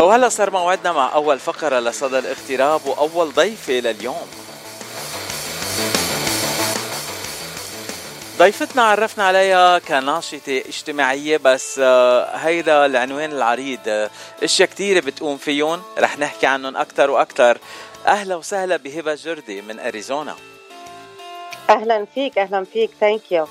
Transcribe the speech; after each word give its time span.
وهلا 0.00 0.28
صار 0.28 0.50
موعدنا 0.50 0.92
مع 0.92 1.14
أول 1.14 1.38
فقرة 1.38 1.80
لصدى 1.80 2.18
الاغتراب 2.18 2.86
وأول 2.86 3.32
ضيفة 3.32 3.72
لليوم 3.72 4.26
ضيفتنا 8.38 8.82
عرفنا 8.82 9.24
عليها 9.24 9.78
كناشطة 9.78 10.58
اجتماعية 10.68 11.36
بس 11.36 11.80
آه، 11.82 12.36
هيدا 12.36 12.86
العنوان 12.86 13.32
العريض. 13.32 13.78
آه، 13.86 14.10
إشياء 14.42 14.68
كتيرة 14.68 15.00
بتقوم 15.00 15.36
فيهم 15.36 15.82
رح 15.98 16.18
نحكي 16.18 16.46
عنهم 16.46 16.76
أكتر 16.76 17.10
وأكتر. 17.10 17.58
أهلا 18.06 18.36
وسهلا 18.36 18.76
بهبة 18.76 19.14
جردي 19.14 19.62
من 19.62 19.78
أريزونا. 19.80 20.36
أهلا 21.70 22.06
فيك 22.14 22.38
أهلا 22.38 22.64
فيك. 22.64 22.90
ثانك 23.00 23.32
يو 23.32 23.46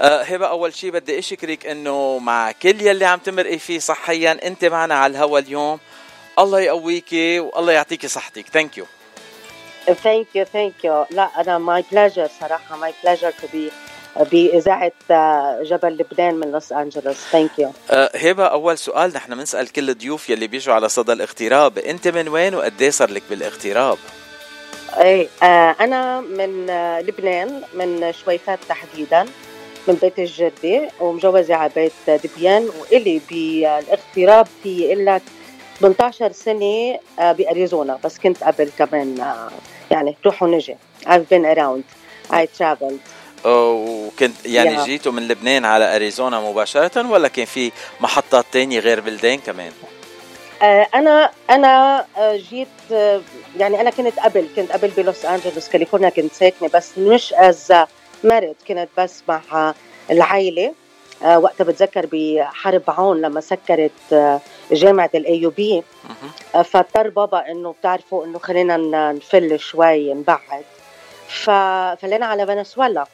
أه 0.00 0.22
هبة 0.22 0.46
أول 0.46 0.74
شيء 0.74 0.90
بدي 0.90 1.18
أشكرك 1.18 1.66
إنه 1.66 2.18
مع 2.18 2.52
كل 2.52 2.82
يلي 2.82 3.04
عم 3.04 3.18
تمرقي 3.18 3.58
فيه 3.58 3.78
صحيا 3.78 4.38
أنت 4.46 4.64
معنا 4.64 4.94
على 4.94 5.10
الهوا 5.10 5.38
اليوم. 5.38 5.78
الله 6.38 6.60
يقويكي 6.60 7.40
والله 7.40 7.72
يعطيكي 7.72 8.08
صحتك. 8.08 8.46
ثانك 8.48 8.78
يو 8.78 8.84
ثانك 9.94 10.26
يو 10.34 10.44
ثانك 10.44 10.84
يو 10.84 11.04
لا 11.10 11.40
أنا 11.40 11.58
my 11.58 11.84
pleasure 11.92 12.28
صراحة 12.40 12.76
my 12.76 12.94
pleasure 13.04 13.30
to 13.30 13.46
be 13.52 13.70
بإذاعة 14.30 14.92
جبل 15.62 15.88
لبنان 15.88 16.34
من 16.34 16.52
لوس 16.52 16.72
أنجلوس 16.72 17.16
thank 17.16 17.58
you 17.58 17.72
هبة 18.14 18.46
أول 18.46 18.78
سؤال 18.78 19.12
نحن 19.12 19.34
بنسأل 19.34 19.72
كل 19.72 19.90
الضيوف 19.90 20.30
يلي 20.30 20.46
بيجوا 20.46 20.74
على 20.74 20.88
صدى 20.88 21.12
الاغتراب 21.12 21.78
أنت 21.78 22.08
من 22.08 22.28
وين 22.28 22.54
وقد 22.54 22.82
إيه 22.82 22.90
صار 22.90 23.10
لك 23.10 23.22
بالاغتراب؟ 23.30 23.98
إيه 25.00 25.28
آه 25.42 25.76
أنا 25.80 26.20
من 26.20 26.70
آه 26.70 27.00
لبنان 27.00 27.62
من 27.74 28.12
شويفات 28.12 28.58
تحديدا 28.68 29.26
من 29.88 29.94
بيت 29.94 30.18
الجدة 30.18 30.90
ومجوزة 31.00 31.54
على 31.54 31.72
بيت 31.76 31.92
دبيان 32.26 32.70
وإلي 32.80 33.20
بالاغتراب 33.30 34.46
في 34.62 34.94
لك 34.94 35.22
18 35.80 36.32
سنة 36.32 36.98
آه، 37.18 37.32
بأريزونا 37.32 37.98
بس 38.04 38.18
كنت 38.18 38.44
قبل 38.44 38.70
كمان 38.78 39.20
آه، 39.20 39.50
يعني 39.90 40.16
روح 40.26 40.42
ونجي 40.42 40.76
I've 41.06 41.28
been 41.32 41.56
around 41.56 41.82
I 42.32 42.46
traveled 42.58 43.00
وكنت 43.46 44.46
يعني 44.46 44.78
yeah. 44.78 44.80
جيتوا 44.86 45.12
من 45.12 45.28
لبنان 45.28 45.64
على 45.64 45.96
أريزونا 45.96 46.40
مباشرة 46.40 47.10
ولا 47.10 47.28
كان 47.28 47.44
في 47.44 47.72
محطات 48.00 48.44
تانية 48.52 48.78
غير 48.78 49.00
بلدان 49.00 49.38
كمان؟ 49.38 49.72
آه، 50.62 50.86
أنا 50.94 51.30
أنا 51.50 52.04
جيت 52.50 52.68
يعني 53.58 53.80
أنا 53.80 53.90
كنت 53.90 54.18
قبل 54.18 54.48
كنت 54.56 54.72
قبل 54.72 54.88
بلوس 54.88 55.24
أنجلوس 55.24 55.68
كاليفورنيا 55.68 56.08
كنت 56.08 56.32
ساكنة 56.32 56.68
بس 56.74 56.98
مش 56.98 57.32
از 57.32 57.72
married 58.24 58.54
كنت 58.68 58.88
بس 58.98 59.22
مع 59.28 59.74
العائله 60.10 60.74
وقتها 61.22 61.64
بتذكر 61.64 62.08
بحرب 62.12 62.82
عون 62.88 63.20
لما 63.20 63.40
سكرت 63.40 64.40
جامعة 64.72 65.10
ال 65.14 65.38
AUB 65.38 65.82
فاضطر 66.64 67.08
بابا 67.08 67.50
إنه 67.50 67.72
بتعرفوا 67.80 68.24
إنه 68.24 68.38
خلينا 68.38 68.76
نفل 69.12 69.58
شوي 69.60 70.14
نبعد. 70.14 70.64
ففلينا 71.28 72.26
على 72.26 72.46
فنزويلا 72.46 73.04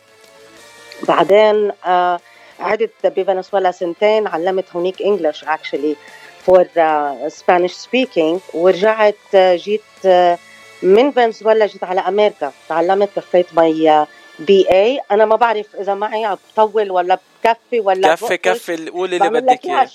بعدين 1.09 1.73
آه، 1.87 2.21
قعدت 2.61 3.07
بفنزويلا 3.07 3.71
سنتين 3.71 4.27
علمت 4.27 4.65
هونيك 4.77 5.03
English 5.03 5.45
actually 5.45 5.97
for 6.47 6.67
Spanish 7.29 7.73
speaking 7.73 8.41
ورجعت 8.55 9.37
جيت 9.37 10.07
من 10.83 11.11
فنزويلا 11.11 11.67
جيت 11.67 11.85
على 11.85 12.01
أمريكا. 12.01 12.53
تعلمت 12.69 13.09
كفيت 13.17 13.47
مي 13.57 14.07
بي 14.39 14.71
اي 14.71 15.01
أنا 15.11 15.25
ما 15.25 15.37
بعرف 15.37 15.67
إذا 15.81 15.95
معي 15.95 16.25
عم 16.25 16.37
بطول 16.57 16.91
ولا 16.91 17.19
بكفي 17.45 17.81
ولا 17.81 18.15
كفي 18.15 18.37
كفي 18.37 18.91
قولي 18.91 19.17
اللي 19.17 19.41
بدك 19.41 19.65
إياه. 19.65 19.89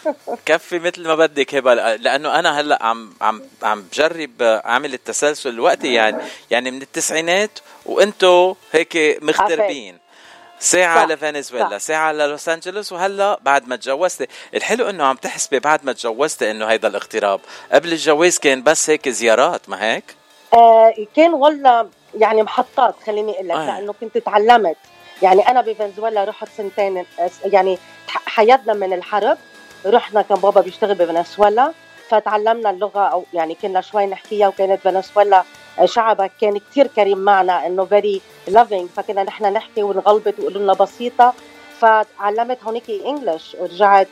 كفي 0.46 0.78
مثل 0.78 1.06
ما 1.06 1.14
بدك 1.14 1.54
هبة 1.54 1.74
لأنه 1.74 2.38
أنا 2.38 2.60
هلأ 2.60 2.78
عم 2.82 3.14
عم 3.20 3.42
عم 3.62 3.82
بجرب 3.82 4.42
أعمل 4.42 4.94
التسلسل 4.94 5.50
الوقتي 5.50 5.94
يعني 5.94 6.22
يعني 6.50 6.70
من 6.70 6.82
التسعينات 6.82 7.58
وإنتو 7.86 8.54
هيك 8.72 9.18
مغتربين 9.22 10.06
ساعة 10.58 11.06
صح. 11.06 11.12
لفنزويلا 11.12 11.78
ساعة 11.78 12.12
للوس 12.12 12.48
أنجلوس 12.48 12.92
وهلأ 12.92 13.38
بعد 13.42 13.68
ما 13.68 13.76
تجوزتي. 13.76 14.26
الحلو 14.54 14.90
إنه 14.90 15.04
عم 15.04 15.16
تحسبي 15.16 15.58
بعد 15.58 15.84
ما 15.84 15.92
تجوزتي 15.92 16.50
إنه 16.50 16.66
هيدا 16.66 16.88
الاغتراب. 16.88 17.40
قبل 17.72 17.92
الجواز 17.92 18.38
كان 18.38 18.62
بس 18.62 18.90
هيك 18.90 19.08
زيارات 19.08 19.68
ما 19.68 19.84
هيك؟ 19.84 20.04
آه 20.54 20.94
كان 21.16 21.34
والله 21.34 21.88
يعني 22.18 22.42
محطات 22.42 22.94
خليني 23.06 23.32
أقول 23.32 23.48
لك 23.48 23.54
آه. 23.56 23.66
لأنه 23.66 23.94
كنت 24.00 24.18
تعلمت. 24.18 24.76
يعني 25.22 25.48
أنا 25.48 25.60
بفنزويلا 25.60 26.24
رحت 26.24 26.48
سنتين 26.56 27.04
يعني 27.44 27.78
حياتنا 28.08 28.72
من 28.74 28.92
الحرب 28.92 29.38
رحنا 29.86 30.22
كان 30.22 30.38
بابا 30.38 30.60
بيشتغل 30.60 30.94
بفنزويلا 30.94 31.72
فتعلمنا 32.08 32.70
اللغة 32.70 33.00
أو 33.00 33.24
يعني 33.34 33.54
كنا 33.54 33.80
شوي 33.80 34.06
نحكيها 34.06 34.48
وكانت 34.48 34.80
فنزويلا 34.80 35.44
شعبها 35.84 36.30
كان 36.40 36.58
كثير 36.58 36.86
كريم 36.86 37.18
معنا 37.18 37.66
إنه 37.66 37.84
very 37.84 38.20
loving 38.48 38.88
فكنا 38.96 39.22
نحن 39.22 39.52
نحكي 39.52 39.82
ونغلبط 39.82 40.34
ويقولوا 40.38 40.62
لنا 40.62 40.72
بسيطة. 40.72 41.34
فتعلمت 41.80 42.64
هونيك 42.64 42.90
English 42.90 43.56
ورجعت 43.60 44.08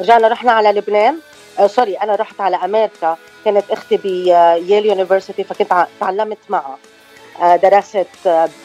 رجعنا 0.00 0.28
رحنا 0.28 0.52
على 0.52 0.72
لبنان. 0.72 1.18
sorry 1.66 1.94
أنا 1.94 2.14
رحت 2.14 2.40
على 2.40 2.56
أمريكا 2.56 3.16
كانت 3.44 3.70
أختي 3.70 3.96
ب 3.96 4.14
Yale 4.14 4.86
University 4.86 5.44
فكنت 5.44 5.86
تعلمت 6.00 6.38
معها. 6.48 6.78
درست 7.42 8.06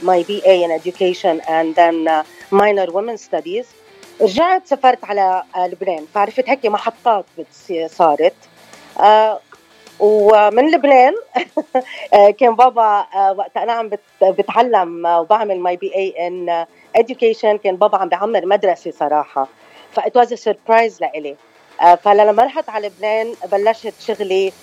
my 0.04 0.24
BA 0.24 0.42
in 0.46 0.80
education 0.80 1.42
and 1.46 1.76
then 1.76 2.26
minor 2.52 2.92
women 2.92 3.18
studies. 3.18 3.66
رجعت 4.22 4.68
سافرت 4.68 5.06
على 5.06 5.44
لبنان. 5.58 6.06
فعرفت 6.14 6.50
هيك 6.50 6.66
محطات 6.66 7.26
صارت. 7.88 8.36
ومن 10.00 10.72
لبنان 10.72 11.14
كان 12.40 12.56
بابا 12.56 13.08
وقت 13.38 13.58
أنا 13.58 13.74
عم 13.74 13.90
بتعلم 14.22 15.06
وبعمل 15.06 15.60
my 15.60 15.76
BA 15.76 15.96
in 15.96 16.66
education 16.98 17.56
كان 17.64 17.76
بابا 17.76 17.98
عم 17.98 18.10
بعمر 18.10 18.46
مدرسة 18.46 18.92
صراحة. 18.92 19.48
ف 19.92 20.00
it 20.00 20.18
was 20.18 20.34
surprise 20.34 21.02
لإلي. 21.02 21.36
فلما 22.04 22.44
رحت 22.44 22.70
على 22.70 22.88
لبنان 22.88 23.34
بلشت 23.52 23.94
شغلي 24.00 24.54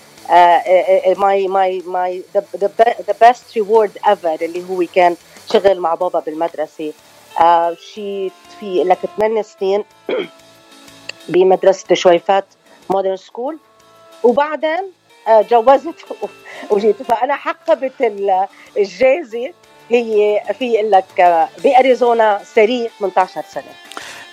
my 1.17 1.47
my 1.47 1.83
my 1.85 2.23
the 2.57 3.15
best 3.21 3.53
reward 3.55 3.97
ever 4.07 4.37
اللي 4.41 4.63
هو 4.69 4.83
كان 4.95 5.15
شغل 5.53 5.79
مع 5.79 5.95
بابا 5.95 6.19
بالمدرسة. 6.19 6.93
uh, 7.37 7.73
شي 7.93 8.29
في 8.59 8.83
لك 8.83 8.97
ثمان 9.17 9.43
سنين 9.43 9.83
بمدرسة 11.29 11.95
شويفات 11.95 12.45
Modern 12.89 13.17
School 13.17 13.57
وبعدين 14.23 14.91
uh, 15.27 15.31
جوزت 15.51 15.95
وجيت. 16.71 17.01
فأنا 17.03 17.35
حقبت 17.35 17.93
الجائزة 18.77 19.53
هي 19.89 20.41
في 20.59 20.81
لك 20.81 21.05
uh, 21.57 21.61
بأريزونا 21.63 22.41
سريع 22.43 22.89
18 22.99 23.41
سنة. 23.49 23.86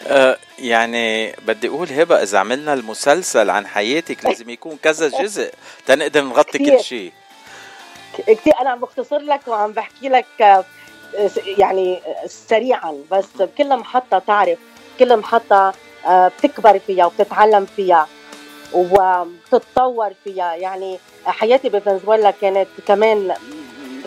أه 0.07 0.39
يعني 0.59 1.33
بدي 1.47 1.69
أقول 1.69 1.89
هبة 1.93 2.23
إذا 2.23 2.39
عملنا 2.39 2.75
المسلسل 2.75 3.51
عن 3.51 3.67
حياتك 3.67 4.25
لازم 4.25 4.51
يكون 4.51 4.77
كذا 4.83 5.09
جزء 5.23 5.53
تنقدر 5.87 6.21
نغطي 6.25 6.59
كل 6.59 6.81
شيء. 6.81 7.13
كثير 8.27 8.53
أنا 8.61 8.71
عم 8.71 8.81
بختصر 8.81 9.19
لك 9.19 9.41
وعم 9.49 9.73
بحكي 9.73 10.09
لك 10.09 10.27
آه، 10.43 10.65
يعني 11.47 12.01
سريعا. 12.27 12.99
بس 13.11 13.25
كل 13.59 13.77
محطة 13.77 14.19
تعرف 14.19 14.59
كل 14.99 15.17
محطة 15.17 15.73
آه، 16.07 16.29
بتكبر 16.29 16.79
فيها 16.79 17.07
وبتتعلم 17.07 17.67
فيها 17.77 18.09
وبتتطور 18.73 20.13
فيها. 20.25 20.55
يعني 20.55 20.99
حياتي 21.27 21.69
بفنزويلا 21.69 22.31
كانت 22.31 22.69
كمان 22.89 23.35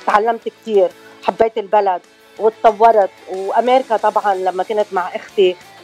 تعلمت 0.08 0.50
كثير 0.50 0.90
حبيت 1.24 1.58
البلد 1.58 2.02
وتطورت. 2.40 3.10
وأمريكا 3.30 3.98
طبعا 3.98 4.36
لما 4.36 4.64
كنت 4.64 4.86
مع 4.92 5.16
أختي 5.16 5.52
آه، 5.52 5.77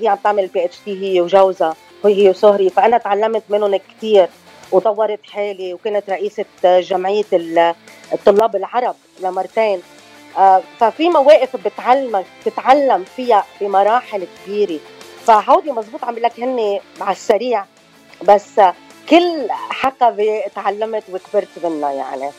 هي 0.00 0.08
عم 0.08 0.16
تعمل 0.24 0.46
بي 0.46 0.64
اتش 0.64 0.76
دي 0.86 1.02
هي 1.02 1.20
وجوزها 1.20 1.76
وهي 2.04 2.30
وسهري. 2.30 2.70
فأنا 2.70 2.98
تعلمت 2.98 3.42
منهم 3.48 3.76
كثير 3.76 4.28
وطورت 4.72 5.20
حالي 5.32 5.74
وكنت 5.74 6.10
رئيسة 6.10 6.44
جمعية 6.64 7.24
الطلاب 8.12 8.56
العرب 8.56 8.96
لمرتين. 9.20 9.82
آه، 10.38 10.62
ففي 10.80 11.08
مواقف 11.08 11.56
بتعلمك 11.56 12.24
تتعلم 12.44 13.04
فيها 13.16 13.44
بمراحل 13.60 14.26
كبيرة. 14.46 14.78
فهودي 15.26 15.72
مزبوط 15.72 16.04
عم 16.04 16.18
لك 16.18 16.40
هن 16.40 16.80
على 17.00 17.12
السريع 17.12 17.64
بس 18.22 18.60
كل 19.10 19.46
حقبة 19.50 20.42
تعلمت 20.54 21.02
وكبرت 21.12 21.48
منها 21.64 21.92
يعني. 21.92 22.30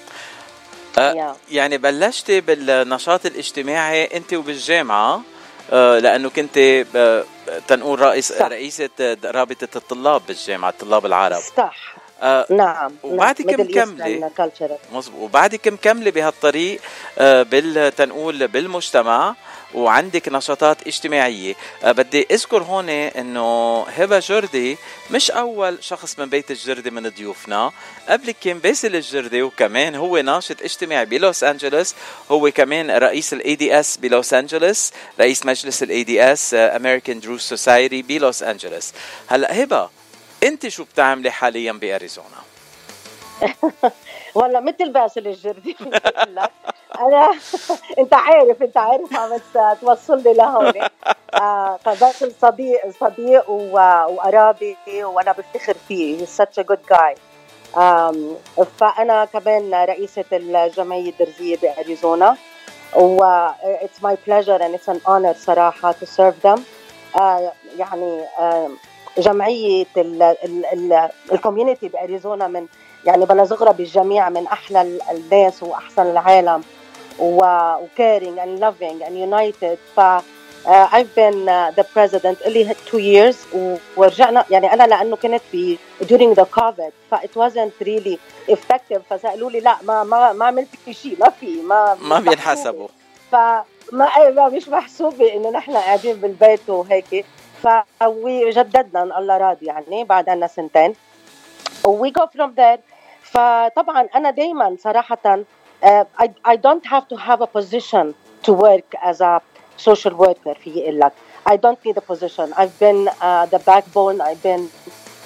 أه 0.98 1.36
يعني 1.52 1.78
بلشتي 1.78 2.42
بالنشاط 2.42 3.26
الاجتماعي 3.26 4.06
انت 4.06 4.34
وبالجامعة. 4.34 5.14
آه، 5.16 5.39
لأنه 5.72 6.30
كنت 6.30 6.58
آه، 6.96 7.24
تنقول 7.68 8.00
رئيس 8.00 8.34
صح. 8.34 8.46
رئيسة 8.46 8.90
رابطة 9.26 9.78
الطلاب 9.78 10.22
بالجامعة 10.28 10.70
الطلاب 10.70 11.06
العرب 11.06 11.42
صح 11.58 11.96
آه 12.22 12.46
نعم 12.50 12.92
وبعدك 13.04 13.60
مكمله 13.60 14.32
مظبوط. 14.94 15.22
وبعدك 15.22 15.68
مكمله 15.68 16.12
بهالطريق 16.12 16.82
آه 17.18 17.44
بالتنقول 17.44 18.48
بالمجتمع 18.48 19.36
وعندك 19.74 20.30
نشاطات 20.30 20.88
اجتماعية. 20.88 21.56
أه 21.84 21.92
بدي 21.92 22.28
أذكر 22.32 22.64
هون 22.64 22.90
أنه 22.90 23.82
هبة 23.84 24.20
جردي 24.20 24.78
مش 25.12 25.32
أول 25.32 25.84
شخص 25.84 26.20
من 26.20 26.26
بيت 26.26 26.52
الجردي 26.52 26.92
من 26.92 27.10
ضيوفنا. 27.10 27.72
قبل 28.10 28.32
كان 28.32 28.60
باسل 28.60 28.96
الجردي 28.96 29.42
وكمان 29.42 29.96
هو 29.96 30.18
ناشط 30.18 30.62
اجتماعي 30.62 31.06
بلوس 31.06 31.44
أنجلوس. 31.44 31.96
هو 32.32 32.52
كمان 32.52 32.92
رئيس 32.92 33.34
ال 33.34 33.56
ADS 33.56 33.98
بلوس 33.98 34.34
أنجلوس 34.34 34.92
رئيس 35.20 35.46
مجلس 35.46 35.84
ال 35.84 36.04
ADS 36.04 36.54
American 36.54 37.20
Druze 37.20 37.50
Society 37.50 38.02
بلوس 38.02 38.44
أنجلوس. 38.44 38.92
هلا 39.28 39.64
هبة 39.64 39.90
انت 40.44 40.68
شو 40.68 40.84
بتعملي 40.84 41.32
حاليا 41.32 41.72
بأريزونا؟ 41.72 42.40
والله 44.36 44.60
مثل 44.60 44.92
باسل 44.92 45.28
الجردي 45.28 45.78
أنا 47.00 47.32
أنت 48.00 48.14
عارف 48.14 48.64
أنت 48.64 48.78
عارف 48.78 49.14
عم 49.16 49.40
توصلني 49.82 50.34
لهون. 50.34 50.74
آه 51.34 51.80
فباسل 51.86 52.32
صديق 52.42 52.82
صديق 53.00 53.50
وقرابي 53.50 54.78
وأنا 54.88 55.32
بفتخر 55.32 55.76
فيه. 55.88 56.26
He's 56.26 56.30
such 56.30 56.58
a 56.58 56.64
good 56.64 56.96
guy. 56.96 57.16
فأنا 58.80 59.26
كمان 59.26 59.74
رئيسة 59.74 60.26
الجمعية 60.34 61.10
الدرزية 61.10 61.58
بأريزونا. 61.58 62.38
و 62.96 63.50
it's 63.82 64.02
my 64.02 64.16
pleasure 64.16 64.60
and 64.62 64.76
it's 64.76 64.88
an 64.88 65.02
honor 65.06 65.34
صراحة 65.34 65.92
to 65.94 66.06
serve 66.06 66.42
them. 66.42 66.60
uh, 67.16 67.42
يعني 67.78 68.26
جمعية 69.20 69.86
الكوميونتي 71.32 71.88
بأريزونا 71.88 72.48
من 72.48 72.66
يعني 73.06 73.26
بلا 73.26 73.44
زغرة 73.44 73.72
بالجميع 73.72 74.30
من 74.30 74.48
أحلى 74.48 75.00
الناس 75.12 75.64
وأحسن 75.64 76.02
العالم 76.02 76.64
و 77.20 77.37
caring 77.37 78.40
and 78.40 78.60
loving 78.60 79.02
and 79.02 79.16
united 79.16 79.78
ف 79.96 80.00
uh, 80.66 80.88
I've 80.92 81.14
been 81.16 81.48
uh, 81.50 81.72
the 81.72 81.84
president 81.84 82.38
اللي 82.46 82.76
two 82.92 83.00
years 83.00 83.36
ورجعنا 83.98 84.46
يعني 84.50 84.74
أنا 84.74 84.84
لأنه 84.84 85.16
كنت 85.16 85.42
في 85.52 85.78
during 86.04 86.36
the 86.36 86.46
COVID. 86.46 86.92
ف 87.12 87.16
it 87.16 87.36
wasn't 87.36 87.74
really 87.82 88.18
effective. 88.50 89.02
فسألوا 89.10 89.52
لي 89.52 89.60
لا 89.60 89.76
ما 89.84 90.04
ما 90.04 90.34
ما 90.34 90.46
عملت 90.46 90.68
شيء 90.92 91.18
ما 91.20 91.30
في 91.30 91.62
ما 91.62 91.98
ما 92.02 92.20
بينحسبوا. 92.20 92.88
فما 93.32 93.66
ما 94.36 94.50
مش 94.50 94.70
محسوبة 94.70 95.34
إنه 95.34 95.50
نحن 95.50 95.72
قاعدين 95.72 96.16
بالبيت 96.16 96.70
وهيك. 96.70 97.26
فجددنا 97.64 99.02
ان 99.04 99.12
الله 99.18 99.38
راضي 99.38 99.66
يعني 99.66 100.04
بعد 100.04 100.30
عنا 100.30 100.48
سنتين. 100.48 100.96
we 101.88 102.10
go 102.10 102.26
from 102.34 102.54
there 102.58 102.80
فطبعا 103.22 104.08
أنا 104.16 104.32
دائما 104.32 104.76
صراحة 104.84 105.40
I 106.48 106.58
don't 106.58 106.88
have 106.88 107.04
to 107.04 107.16
have 107.16 107.42
a 107.42 107.48
position 107.54 108.14
to 108.44 108.54
work 108.54 108.96
as 109.02 109.22
a 109.22 109.40
social 109.78 110.14
worker 110.14 110.54
في 110.54 110.70
لك 110.92 111.12
I 111.50 111.58
don't 111.58 111.78
need 111.86 111.98
a 111.98 112.02
position 112.10 112.54
I 112.54 112.70
been 112.82 113.06
the 113.24 113.60
backbone 113.68 114.22
I 114.22 114.36
been 114.44 114.70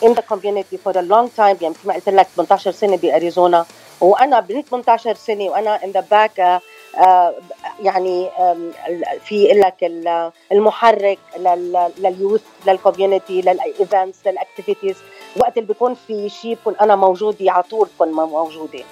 in 0.03 0.13
the 0.13 0.21
community 0.21 0.77
for 0.77 1.00
a 1.00 1.01
long 1.01 1.29
time 1.38 1.57
يعني 1.62 1.75
مثل 1.75 1.88
ما 1.88 1.94
قلت 1.94 2.09
لك 2.09 2.27
18 2.36 2.71
سنة 2.71 2.97
بأريزونا. 2.97 3.65
وأنا 4.01 4.39
بال 4.39 4.65
18 4.65 5.13
سنة 5.13 5.44
وأنا 5.44 5.83
in 5.83 5.91
the 5.91 6.05
back 6.11 6.61
يعني 7.79 8.29
في 9.25 9.47
لك 9.47 9.91
المحرك 10.51 11.19
لليوث 11.97 12.41
للكوميونتي 12.67 13.41
للايفنتس 13.41 14.17
للاكتيفيتيز 14.27 14.95
وقت 15.35 15.57
اللي 15.57 15.67
بيكون 15.67 15.95
في 16.07 16.29
شيء 16.29 16.53
بكون 16.55 16.75
أنا 16.81 16.95
موجودة 16.95 17.51
على 17.51 17.63
طول 17.63 17.87
بكون 17.95 18.11
موجودة. 18.11 18.83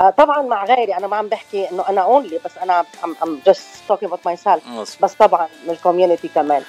آه 0.00 0.10
طبعا 0.10 0.42
مع 0.42 0.64
غيري 0.64 0.96
أنا 0.96 1.06
ما 1.06 1.16
عم 1.16 1.28
بحكي 1.28 1.70
إنه 1.70 1.88
أنا 1.88 2.00
only 2.00 2.40
بس 2.44 2.58
أنا 2.62 2.84
I'm 3.04 3.40
just 3.46 3.68
talking 3.88 4.12
about 4.12 4.26
myself 4.26 4.62
بس 5.02 5.14
طبعا 5.14 5.48
من 5.66 5.70
ال 5.70 5.76
community 5.76 6.28
كمان. 6.28 6.62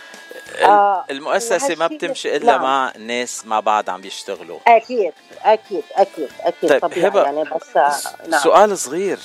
آه 0.61 1.05
المؤسسة 1.09 1.75
ما 1.75 1.87
بتمشي 1.87 2.35
إلا 2.35 2.45
نعم. 2.45 2.61
مع 2.61 2.93
ناس 2.99 3.45
مع 3.45 3.59
بعض 3.59 3.89
عم 3.89 4.01
بيشتغلوا. 4.01 4.59
أكيد 4.67 5.13
أكيد 5.43 5.83
أكيد 5.95 6.29
أكيد 6.41 6.69
طيب 6.69 6.81
طبيعي 6.81 7.23
يعني 7.23 7.43
بس 7.43 7.77
آه 7.77 7.93
نعم. 8.27 8.41
سؤال 8.41 8.77
صغير. 8.77 9.19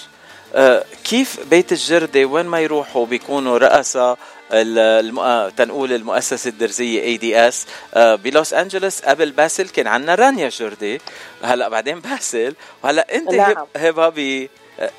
كيف 1.04 1.48
بيت 1.50 1.72
الجردة 1.72 2.24
وين 2.24 2.46
ما 2.46 2.60
يروحوا 2.60 3.06
بيكونوا 3.06 3.58
رؤساء 3.58 4.18
الم... 4.52 5.48
تنقول 5.56 5.92
المؤسسة 5.92 6.48
الدرزية 6.48 7.02
ADS 7.02 7.66
بلوس 7.96 8.54
أنجلوس 8.54 9.02
قبل 9.02 9.30
باسل 9.30 9.68
كان 9.68 9.86
عندنا 9.86 10.14
رانيا 10.14 10.48
جردي 10.48 11.00
هلا 11.42 11.68
بعدين 11.68 12.00
باسل 12.10 12.54
وهلا 12.84 13.14
أنت 13.14 13.30
نعم. 13.34 13.66
هبه 13.76 14.08
ب 14.08 14.48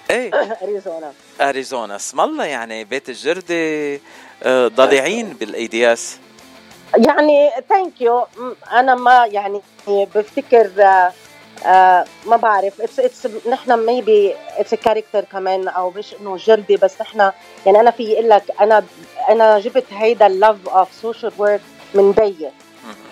إيه؟ 0.10 0.32
أريزونا. 0.64 1.14
أريزونا. 1.42 1.96
اسم 1.96 2.22
الله 2.22 2.46
يعني 2.46 2.84
بيت 2.84 3.10
الجردي 3.10 4.02
آه، 4.44 4.68
ضليعين 4.68 5.34
بال 5.34 5.68
ADS 5.68 6.18
يعني 6.98 7.50
thank 7.70 8.02
you 8.02 8.28
أنا 8.72 8.96
ما 8.96 9.26
يعني 9.26 9.62
بفتكر 9.88 10.72
آه، 11.66 11.68
آه 11.68 12.06
ما 12.26 12.36
بعرف. 12.38 12.82
it's 12.82 13.00
it's 13.00 13.28
نحن 13.50 13.86
maybe 13.86 14.36
it's 14.58 14.76
character 14.76 15.22
كمان 15.22 15.68
أو 15.68 15.90
مش 15.90 16.16
إنه 16.22 16.38
جردي 16.38 16.78
بس 16.78 17.02
نحن 17.02 17.20
يعني 17.66 17.80
أنا 17.80 17.92
في 17.92 18.14
أقول 18.14 18.30
لك 18.30 18.44
أنا 18.62 18.84
أنا 19.30 19.60
جبت 19.60 19.86
هيدا 19.92 20.28
ال 20.28 20.36
love 20.36 20.70
of 20.70 20.94
social 20.94 21.32
work 21.38 21.62
من 21.94 22.12
بيي. 22.12 22.52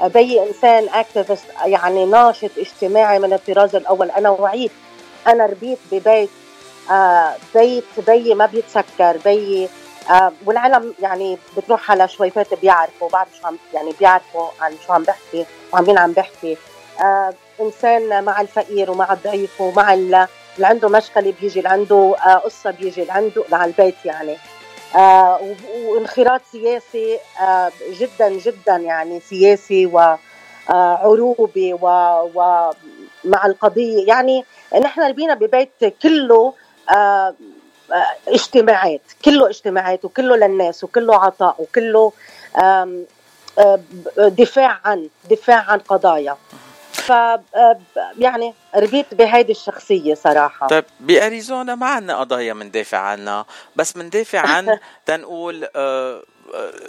بيي 0.04 0.48
إنسان 0.50 0.90
activist 0.90 1.46
يعني 1.66 2.06
ناشط 2.06 2.52
اجتماعي 2.58 3.20
من 3.20 3.34
الطراز 3.34 3.76
الأول. 3.76 4.12
أنا 4.12 4.30
وعيت 4.30 4.72
أنا 5.28 5.46
ربيت 5.46 5.80
ببيت 5.92 6.30
آه 6.92 7.36
بيت 7.56 7.84
بيي 8.08 8.34
ما 8.36 8.46
بيتسكر 8.46 9.18
بيي 9.26 9.70
آه 10.10 10.32
والعالم 10.46 10.94
يعني 11.00 11.38
بتروح 11.58 11.92
على 11.92 12.08
شويفات 12.08 12.54
بيعرفوا 12.54 13.10
بعرف 13.10 13.30
شو 13.42 13.48
عم 13.48 13.58
يعني 13.74 13.94
بيعرفوا 14.00 14.48
عن 14.62 14.74
شو 14.88 14.94
عم 14.94 15.04
بحكي 15.04 15.46
وعم 15.74 15.84
مين 15.84 15.98
عم 15.98 16.12
بحكي. 16.12 16.52
آه 16.54 16.77
إنسان 17.62 18.24
مع 18.24 18.42
الفقير 18.42 18.92
ومع 18.92 19.14
الضعيف 19.14 19.62
ومع 19.62 19.94
اللي 19.94 20.28
عنده 20.60 20.90
مشكله 20.90 21.34
بيجي 21.42 21.60
اللي 21.60 21.70
عنده 21.70 22.16
آه 22.26 22.36
قصة 22.36 22.72
بيجي 22.72 23.02
اللي 23.02 23.14
عنده 23.14 23.44
على 23.52 23.72
البيت 23.72 23.96
يعني. 24.06 24.38
آه 24.96 25.40
وانخراط 25.86 26.42
سياسي 26.52 27.20
آه 27.42 27.72
جدا 28.00 28.30
جدا 28.30 28.76
يعني 28.76 29.20
سياسي 29.20 29.86
وعروبي 29.86 31.74
آه 31.74 32.32
ومع 32.36 33.46
القضية. 33.46 34.08
يعني 34.08 34.46
نحن 34.82 35.12
بينا 35.12 35.34
ببيت 35.34 35.86
كله 36.04 36.54
آه 36.96 37.36
اجتماعات 38.28 39.02
كله 39.26 39.50
اجتماعات 39.50 40.06
وكله 40.06 40.36
للناس 40.36 40.84
وكله 40.84 41.16
عطاء 41.16 41.56
وكله 41.60 42.12
دفاع 44.18 44.80
عن 44.86 45.10
دفاع 45.30 45.58
عن 45.72 45.80
قضايا. 45.80 46.38
ف 47.08 47.12
يعني 48.20 48.54
ربيت 48.76 49.14
بهيدي 49.14 49.52
الشخصية 49.52 50.14
صراحة. 50.14 50.68
طيب 50.68 50.86
بأريزونا 51.00 51.76
ما 51.76 51.86
عندنا 51.88 52.20
قضايا 52.20 52.54
مندافع 52.54 52.98
عنها 52.98 53.46
بس 53.76 53.98
مندافع 53.98 54.40
عن 54.40 54.80
تنقول 55.06 55.68
آه، 55.76 56.24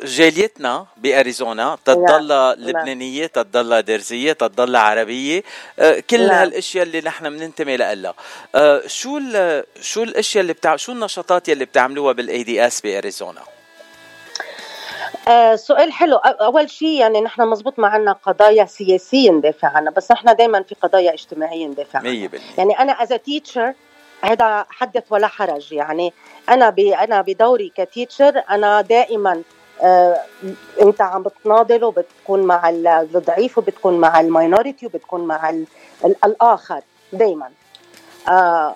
جاليتنا 0.02 0.86
بأريزونا 0.96 1.78
تضل 1.84 2.28
لبنانية 2.58 3.26
تضل 3.26 3.82
درزيه 3.82 4.32
تضل 4.32 4.76
عربية 4.76 5.42
آه، 5.78 6.00
كل 6.10 6.26
لا. 6.26 6.42
هالأشياء 6.42 6.84
اللي 6.84 7.00
نحن 7.00 7.30
بننتمي 7.30 7.76
لها. 7.76 8.14
آه، 8.54 8.82
شو 8.86 9.20
شو 9.80 10.02
الأشياء 10.02 10.42
اللي 10.42 10.52
بتاع 10.52 10.76
شو 10.76 10.92
النشاطات 10.92 11.48
يلي 11.48 11.64
بتعملوها 11.64 12.12
بالأي 12.12 12.42
دي 12.42 12.66
إس 12.66 12.80
بأريزونا؟ 12.80 13.57
آه 15.28 15.56
سؤال 15.56 15.92
حلو. 15.92 16.16
أول 16.16 16.70
شيء 16.70 17.00
يعني 17.00 17.20
نحن 17.20 17.42
مزبوط 17.42 17.78
ما 17.78 17.88
عندنا 17.88 18.12
قضايا 18.12 18.64
سياسية 18.64 19.30
ندافع 19.30 19.68
عنها 19.68 19.92
بس 19.92 20.12
نحن 20.12 20.36
دائما 20.36 20.62
في 20.62 20.74
قضايا 20.82 21.12
اجتماعية 21.14 21.66
ندافع 21.66 21.98
عنها 21.98 22.30
يعني 22.58 22.78
أنا 22.78 22.92
as 22.92 23.08
teacher 23.08 23.74
هذا 24.22 24.66
حدث 24.70 25.04
ولا 25.10 25.26
حرج. 25.26 25.72
يعني 25.72 26.12
أنا 26.48 26.70
ب 26.70 26.78
أنا 26.78 27.20
بدوري 27.20 27.72
ك 27.76 27.85
teacher 27.85 28.42
أنا 28.50 28.80
دائما 28.80 29.42
آه 29.82 30.20
أنت 30.82 31.00
عم 31.00 31.22
بتناضل 31.22 31.84
وبتكون 31.84 32.42
مع 32.42 32.68
الضعيف 32.68 33.58
وبتكون 33.58 33.98
مع 33.98 34.20
ال 34.20 34.28
minority 34.28 34.86
وبتكون 34.86 35.20
مع 35.26 35.50
ال 35.50 35.64
ال 36.04 36.16
الآخر. 36.24 36.80
دائما 37.12 37.50
آه 38.28 38.74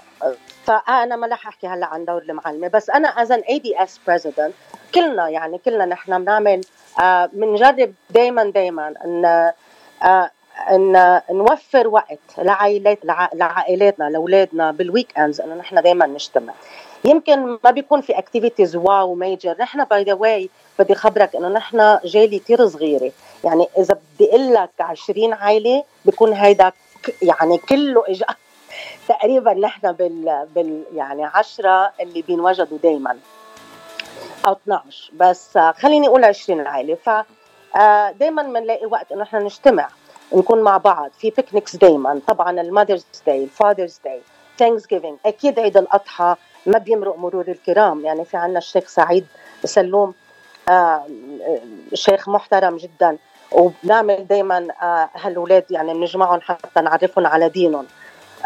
فأنا 0.65 1.17
ما 1.17 1.27
رح 1.27 1.49
أحكي 1.49 1.67
هلا 1.67 1.87
عن 1.87 2.05
دور 2.05 2.23
المعلمة 2.23 2.69
بس 2.69 2.91
أنا 2.91 3.09
as 3.09 3.33
an 3.33 3.41
ADS 3.41 4.01
president 4.07 4.53
كلنا 4.95 5.29
يعني 5.29 5.59
كلنا 5.59 5.85
نحن 5.85 6.25
بنعمل 6.25 6.61
بنجرب 7.33 7.79
آه 7.79 7.93
دائما 8.11 8.45
دائما 8.45 8.95
إن 9.05 9.53
آه 10.03 10.31
إن 10.71 11.21
نوفر 11.31 11.89
وقت 11.89 12.19
لعائلات 12.39 12.99
لعائلاتنا 13.35 14.05
لأولادنا 14.11 14.71
بال 14.71 15.19
weekends 15.19 15.41
إنه 15.41 15.55
نحن 15.55 15.83
دائما 15.83 16.07
نجتمع. 16.07 16.53
يمكن 17.05 17.59
ما 17.65 17.71
بيكون 17.71 18.01
في 18.01 18.19
activities 18.19 18.77
wow 18.77 19.15
major 19.15 19.57
نحن 19.61 19.85
by 19.85 20.05
the 20.05 20.13
way 20.13 20.51
بدي 20.79 20.95
خبرك 20.95 21.37
إنه 21.37 21.49
نحن 21.49 21.99
جالي 22.05 22.39
كثير 22.39 22.69
صغيرة. 22.69 23.13
يعني 23.45 23.67
إذا 23.79 23.99
بدي 24.15 24.31
أقول 24.31 24.55
لك 24.55 24.71
20 24.81 25.33
عائلة 25.33 25.85
بيكون 26.05 26.33
هيدا 26.33 26.73
يعني 27.23 27.59
كله 27.59 28.05
اجى 28.09 28.25
تقريبا 29.09 29.55
نحن 29.55 29.93
بال, 29.93 30.47
بال 30.55 30.83
يعني 30.95 31.25
عشرة 31.25 31.93
اللي 32.01 32.23
بينوجدوا 32.23 32.79
دائما 32.83 33.19
أو 34.47 34.53
12 34.53 35.11
بس 35.15 35.59
خليني 35.59 36.09
أقول 36.09 36.25
20 36.25 36.67
عائلة. 36.67 36.95
ف 36.95 37.11
دائما 38.19 38.43
بنلاقي 38.43 38.87
وقت 38.87 39.13
إنه 39.13 39.23
إحنا 39.23 39.39
نجتمع 39.39 39.89
نكون 40.35 40.63
مع 40.63 40.77
بعض. 40.77 41.11
في 41.19 41.31
picnics 41.31 41.77
دائما 41.77 42.21
طبعا 42.27 42.61
ال 42.61 42.66
Mother's 42.66 43.07
Day 43.27 43.45
ال 43.45 43.51
Father's 43.51 44.01
Day 44.05 44.21
Thanksgiving 44.59 45.19
أكيد 45.27 45.59
عيد 45.59 45.77
الأضحى 45.77 46.37
ما 46.67 46.79
بيمرق 46.79 47.19
مرور 47.19 47.49
الكرام. 47.49 48.05
يعني 48.05 48.25
في 48.25 48.37
عنا 48.37 48.59
الشيخ 48.59 48.89
سعيد 48.89 49.27
سلوم 49.65 50.15
آه 50.69 51.07
شيخ 51.95 52.29
محترم 52.29 52.77
جدا. 52.77 53.17
وبنعمل 53.53 54.27
دائما 54.27 54.69
آه 54.83 55.09
هالولاد 55.15 55.65
يعني 55.71 55.95
بنجمعهم 55.95 56.41
حتى 56.41 56.81
نعرفهم 56.81 57.27
على 57.27 57.49
دينهم. 57.49 57.87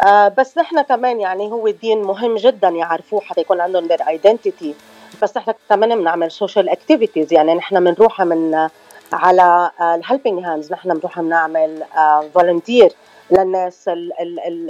آه 0.05 0.27
بس 0.27 0.57
نحن 0.57 0.81
كمان 0.81 1.19
يعني 1.19 1.51
هو 1.51 1.67
الدين 1.67 2.01
مهم 2.01 2.35
جدا 2.35 2.69
يعرفوه 2.69 3.21
حتى 3.21 3.41
يكون 3.41 3.61
عندهم 3.61 3.87
their 3.87 4.01
identity. 4.01 4.73
بس 5.21 5.37
نحن 5.37 5.53
كمان 5.69 5.95
بنعمل 5.99 6.31
social 6.31 6.69
activities 6.69 7.33
يعني 7.33 7.53
نحن 7.55 7.83
بنروح 7.83 8.21
من 8.21 8.69
على 9.13 9.71
ال 9.81 9.89
Helping 9.89 10.45
Hands 10.45 10.73
نحن 10.73 10.93
بنروح 10.93 11.21
بنعمل 11.21 11.83
volunteer 12.33 12.91
للناس 13.31 13.89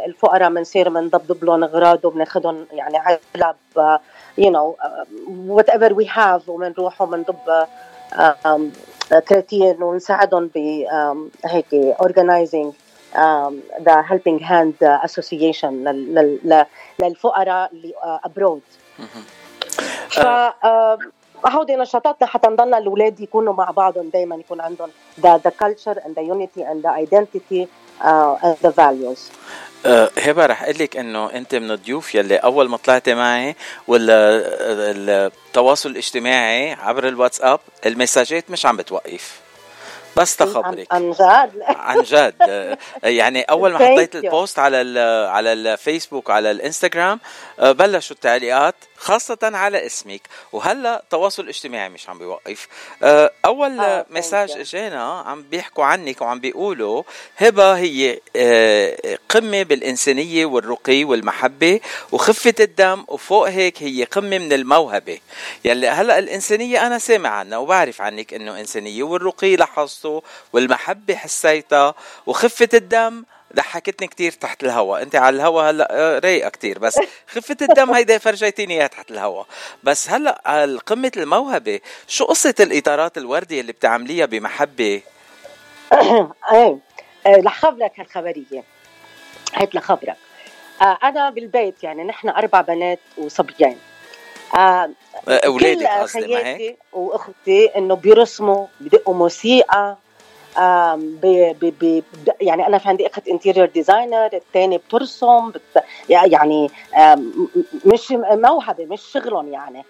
الفقراء 0.06 0.50
بنصير 0.50 0.90
بنضبضب 0.90 1.44
لهم 1.44 1.64
أغراض 1.64 2.06
وبناخذهم 2.06 2.66
يعني 2.72 2.98
علب 2.98 3.56
you 4.38 4.52
know 4.52 4.76
whatever 5.48 5.94
we 5.94 6.08
have 6.10 6.50
وبنروح 6.50 7.02
وبنضب 7.02 7.66
كراتين 9.28 9.84
ونساعدهم 9.84 10.50
ب 10.56 10.86
هيك 11.46 11.74
organizing 11.74 12.74
the 13.82 14.06
Helping 14.10 14.44
Hand 14.44 14.76
Association 14.82 15.84
للفقراء 17.02 17.72
اللي 17.74 17.94
ابرود 18.04 18.62
ف 20.10 20.20
هودي 21.48 21.76
نشاطاتنا 21.76 22.28
حتى 22.28 22.48
نضلنا 22.48 22.78
الاولاد 22.78 23.20
يكونوا 23.20 23.54
مع 23.54 23.72
بعضهم 23.72 24.10
دائما 24.10 24.36
يكون 24.36 24.62
عندهم 24.62 24.90
the 25.22 25.40
the 25.48 25.52
culture 25.52 25.98
and 26.00 26.16
the 26.16 26.24
unity 26.34 26.62
and 26.64 26.84
the 26.84 26.92
identity 27.04 27.68
uh, 28.02 28.46
and 28.48 28.58
the 28.68 28.72
values. 28.72 29.20
أه 29.86 30.10
هبة 30.18 30.46
رح 30.46 30.64
أقول 30.64 30.76
لك 30.80 30.98
إنه 30.98 31.32
أنت 31.32 31.56
من 31.56 31.72
الضيوف 31.72 32.16
يلي 32.16 32.36
أول 32.36 32.70
ما 32.70 32.78
طلعتي 32.78 33.14
معي 33.14 33.56
ولا 33.88 34.42
التواصل 34.92 35.90
الاجتماعي 35.90 36.74
عبر 36.74 37.08
الواتساب 37.08 37.60
المساجات 37.86 38.52
مش 38.52 38.66
عم 38.66 38.78
بتوقف. 38.78 39.47
بس 40.18 40.36
تخبرك. 40.36 40.88
عن 40.94 41.12
جد 41.12 41.62
عن 41.64 42.02
جد 42.02 42.78
يعني 43.04 43.42
أول 43.42 43.72
ما 43.72 43.78
حطيت 43.78 44.16
البوست 44.16 44.60
على 44.60 44.82
ال 44.82 44.98
على 45.28 45.54
الفيسبوك 45.54 46.30
وعلى 46.30 46.52
الإنستغرام 46.52 47.20
بلشوا 47.60 48.16
التعليقات 48.16 48.76
خاصة 48.98 49.38
على 49.44 49.86
اسمك. 49.86 50.22
وهلأ 50.52 51.00
التواصل 51.00 51.44
الاجتماعي 51.44 51.90
مش 51.90 52.10
عم 52.10 52.18
بيوقف. 52.18 52.68
أول 53.46 53.80
آه 53.80 54.06
مساج 54.10 54.52
اجانا 54.52 55.04
عم 55.20 55.42
بيحكوا 55.42 55.86
عنك 55.86 56.22
وعم 56.22 56.40
بيقولوا 56.40 57.04
هبة 57.38 57.74
هي 57.78 58.20
قمة 59.30 59.64
بالإنسانية 59.64 60.46
والرقي 60.46 61.04
والمحبة 61.04 61.80
وخفة 62.12 62.56
الدم 62.60 63.06
وفوق 63.08 63.50
هيك 63.50 63.84
هي 63.84 64.04
قمة 64.04 64.38
من 64.38 64.54
الموهبة. 64.54 65.20
يلي 65.66 65.88
هلأ 65.88 66.20
الإنسانية 66.20 66.88
أنا 66.88 67.00
سامع 67.00 67.30
عنها 67.30 67.58
وبعرف 67.58 68.02
عنك 68.02 68.34
إنه 68.34 68.60
إنسانية 68.60 69.04
والرقي 69.04 69.56
لاحظته 69.56 70.07
والمحبة 70.54 71.16
حسيتها 71.16 71.96
وخفة 72.26 72.70
الدم. 72.74 73.24
ضحكتني 73.56 74.08
كتير 74.08 74.32
تحت 74.32 74.64
الهواء 74.64 75.02
أنت 75.02 75.16
على 75.16 75.36
الهواء 75.36 75.70
هلأ 75.70 76.20
رايقة 76.24 76.50
كتير 76.50 76.80
بس 76.80 77.00
خفه 77.34 77.58
الدم 77.62 77.94
هيدا 77.94 78.18
فرجيتيني 78.18 78.74
إياها 78.74 78.88
تحت 78.88 79.12
الهواء 79.12 79.46
بس 79.84 80.10
هلأ 80.10 80.78
قمة 80.86 81.12
الموهبة 81.18 81.80
شو 82.08 82.26
قصة 82.26 82.56
الإطارات 82.60 83.18
الوردية 83.18 83.62
اللي 83.62 83.72
بتعمليها 83.72 84.26
بمحبة؟ 84.26 85.02
إيه 86.52 86.78
لخبرك 87.28 88.00
هالخبريه 88.00 88.64
هيك 89.54 89.76
لخبرك. 89.76 90.18
أنا 90.82 91.30
بالبيت 91.30 91.84
يعني 91.84 92.04
نحن 92.04 92.30
أربع 92.30 92.62
بنات 92.62 93.00
وصبيان. 93.18 93.78
أولادك 95.28 95.88
قصدي 95.88 96.38
هيك؟ 96.38 96.80
وأختي 96.94 97.66
إنه 97.66 97.96
بيرسموا 97.96 98.66
بدقوا 98.80 99.14
موسيقى 99.14 99.98
بي 100.98 101.54
بي 101.54 101.72
بي 101.72 102.04
يعني 102.42 102.68
أنا 102.68 102.78
في 102.78 102.90
عندي 102.90 103.08
أخت 103.08 103.28
interior 103.28 103.68
designer 103.68 104.30
الثاني 104.34 104.78
بترسم 104.78 105.50
بت 105.50 105.84
يعني 106.10 106.70
مش 107.86 108.12
موهبة 108.12 108.86
مش 108.86 109.02
شغلهم 109.02 109.54
يعني. 109.54 109.84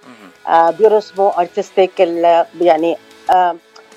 بيرسموا 0.49 1.39
artistic 1.39 1.99
يعني 2.61 2.97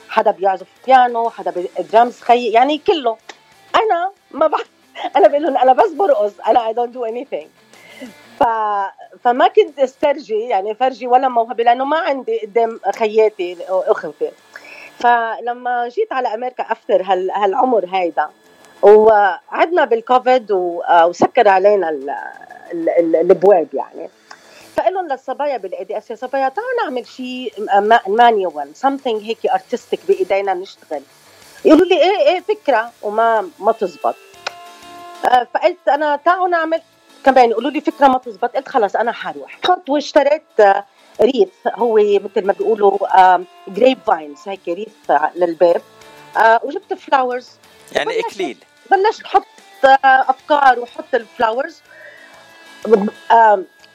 حدا 0.08 0.30
بيعزف 0.30 0.66
بيانو 0.86 1.30
حدا 1.30 1.54
درامز 1.92 2.20
خي 2.20 2.50
يعني 2.50 2.78
كله. 2.78 3.16
أنا 3.76 4.12
ما 4.30 4.46
بعرف 4.46 4.70
أنا 5.16 5.28
بقول 5.28 5.42
لهم 5.42 5.56
أنا 5.56 5.72
بس 5.72 5.90
برقص 5.90 6.32
أنا 6.46 6.66
I 6.68 6.72
don't 6.72 6.94
do 6.94 7.04
anything 7.04 7.48
ف... 8.40 8.42
فما 9.24 9.48
كنت 9.48 9.78
استرجي 9.78 10.40
يعني 10.40 10.74
فرجي 10.74 11.06
ولا 11.06 11.28
موهبة 11.28 11.64
لأنه 11.64 11.84
ما 11.84 11.98
عندي 11.98 12.38
قدام 12.38 12.80
خياتي 12.96 13.56
واخوتي 13.70 14.30
فلما 14.98 15.88
جيت 15.88 16.12
على 16.12 16.34
أمريكا 16.34 16.72
after 16.72 17.02
هال 17.02 17.30
هالعمر 17.30 17.86
هيدا 17.92 18.28
وعدنا 18.82 19.84
بالكوفيد 19.84 20.52
وسكر 20.52 21.48
علينا 21.48 21.90
الابواب 22.98 23.68
يعني. 23.74 24.10
لهم 24.88 25.08
للصبايا 25.08 25.56
بال 25.56 25.98
ADS 25.98 26.10
يا 26.10 26.16
صبايا 26.16 26.48
تعالوا 26.48 26.84
نعمل 26.84 27.06
شيء 27.06 27.52
manual 28.08 28.76
something 28.76 29.22
هيك 29.22 29.46
artistic 29.46 30.00
بإيدينا 30.08 30.54
نشتغل. 30.54 31.02
يقولوا 31.64 31.86
لي 31.86 32.02
إيه 32.02 32.28
إيه 32.28 32.40
فكرة. 32.40 32.92
وما 33.02 33.50
ما 33.58 33.72
تزبط. 33.72 34.14
فقلت 35.22 35.88
أنا 35.88 36.16
تعالوا 36.16 36.48
نعمل 36.48 36.82
كمان 37.24 37.50
يقولوا 37.50 37.70
لي 37.70 37.80
فكرة 37.80 38.08
ما 38.08 38.18
تزبط. 38.18 38.56
قلت 38.56 38.68
خلص 38.68 38.96
أنا 38.96 39.12
حروح. 39.12 39.58
رحت 39.68 39.90
واشتريت 39.90 40.42
ريث 41.20 41.48
هو 41.66 41.94
مثل 41.96 42.46
ما 42.46 42.52
بيقولوا 42.52 42.98
grape 43.68 43.98
vines 44.06 44.38
هيك 44.48 44.60
wreath 44.68 45.10
للباب. 45.34 45.82
وجبت 46.62 46.94
flowers 46.94 47.50
يعني 47.92 48.20
إكليل. 48.20 48.56
بلشت 48.90 49.22
أحط 49.24 49.46
أفكار 50.04 50.78
وحط 50.80 51.14
ال 51.14 51.23
flowers 51.23 51.80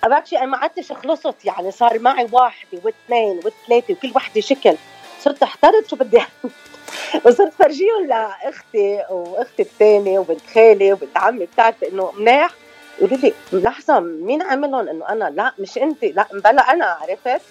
actually 0.04 0.46
ما 0.46 0.58
عدتش 0.58 0.92
خلصت 0.92 1.46
يعني 1.46 1.72
صار 1.72 2.00
معي 2.00 2.28
واحدة 2.32 2.80
واثنين 2.84 3.38
وثلاثة 3.38 3.94
وكل 3.94 4.12
وحده 4.16 4.42
شكل. 4.42 4.76
صرت 5.22 5.44
احترت 5.44 5.90
شو 5.90 5.96
بدي 5.96 6.22
وصرت 7.26 7.54
فرجيهم 7.54 8.06
لأختي 8.08 9.04
وأختي 9.10 9.62
الثانية 9.62 10.20
وبنت 10.20 10.42
خالي 10.54 10.94
وبنت 10.94 11.18
عمي. 11.18 11.46
بتعرفي 11.46 11.88
إنه 11.90 12.12
مناح 12.12 12.50
يقولوا 13.00 13.18
لي 13.18 13.34
لحظة 13.54 14.00
مين 14.00 14.42
عملهم 14.42 14.90
إنه 14.90 15.10
أنا 15.10 15.30
لا 15.36 15.54
مش 15.60 15.78
انت 15.78 16.04
لا 16.04 16.28
بلا 16.34 16.72
أنا 16.72 16.86
عرفت؟ 16.86 17.42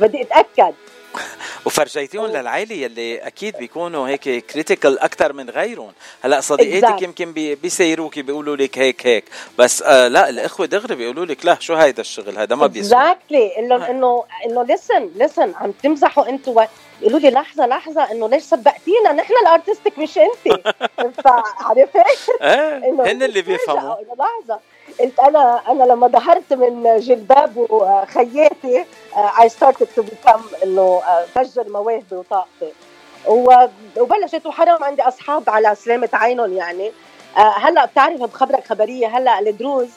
بدي 0.00 0.22
أتأكد. 0.22 0.74
وفرجيتيهم 1.66 2.26
للعائلة 2.26 2.74
يلي 2.76 3.18
أكيد 3.18 3.56
بيكونوا 3.56 4.08
هيك 4.08 4.46
critical 4.46 4.98
أكثر 4.98 5.32
من 5.32 5.50
غيرهم. 5.50 5.92
هلأ 6.22 6.40
صديقاتك 6.40 7.02
يمكن 7.02 7.32
بيسيروكي 7.32 8.22
بيقولوا 8.22 8.56
لك 8.56 8.78
هيك 8.78 9.06
هيك. 9.06 9.24
بس 9.58 9.82
آه 9.82 10.08
لا 10.08 10.28
الإخوة 10.28 10.66
دغري 10.66 10.94
بيقولوا 10.94 11.24
لك 11.24 11.46
لا 11.46 11.56
شو 11.60 11.74
هيدا 11.74 12.00
الشغل؟ 12.00 12.38
هذا 12.38 12.56
ما 12.56 12.66
بيسوى 12.66 12.98
exactly 12.98 13.58
إنه 13.58 13.90
إنه 13.90 14.24
إنه 14.46 14.62
listen 14.62 15.10
listen 15.16 15.52
عم 15.54 15.72
تمزحوا 15.72 16.28
أنتوا 16.28 16.64
يقولوا 17.00 17.18
لي 17.18 17.30
لحظة 17.30 17.66
لحظة 17.66 18.02
إنه 18.12 18.28
ليش 18.28 18.42
سبقتينا 18.42 19.12
نحن 19.12 19.32
ال 19.42 19.48
artistic 19.48 19.98
مش 19.98 20.18
انت 20.18 21.20
فعرفت؟ 21.24 21.96
إيه 22.42 22.78
هن 23.12 23.22
اللي 23.22 23.42
بيفهموا. 23.42 23.96
لحظة. 24.18 24.60
قلت 25.00 25.20
أنا 25.20 25.62
أنا 25.68 25.84
لما 25.84 26.06
ظهرت 26.08 26.52
من 26.52 27.00
جلباب 27.00 27.56
وخياتي 27.56 28.84
I 29.40 29.48
started 29.48 29.86
to 29.96 30.02
become 30.02 30.42
انه 30.64 31.02
فجر 31.34 31.68
مواهبي 31.68 32.16
وطاقتي. 32.16 32.72
وبلشت 33.96 34.46
وحرام 34.46 34.84
عندي 34.84 35.02
أصحاب 35.02 35.50
على 35.50 35.74
سلامة 35.74 36.08
عينهم 36.12 36.52
يعني. 36.56 36.92
هلأ 37.36 37.84
بتعرف 37.84 38.20
بخبرك 38.20 38.66
خبرية 38.66 39.06
هلأ 39.06 39.38
الدروز 39.38 39.88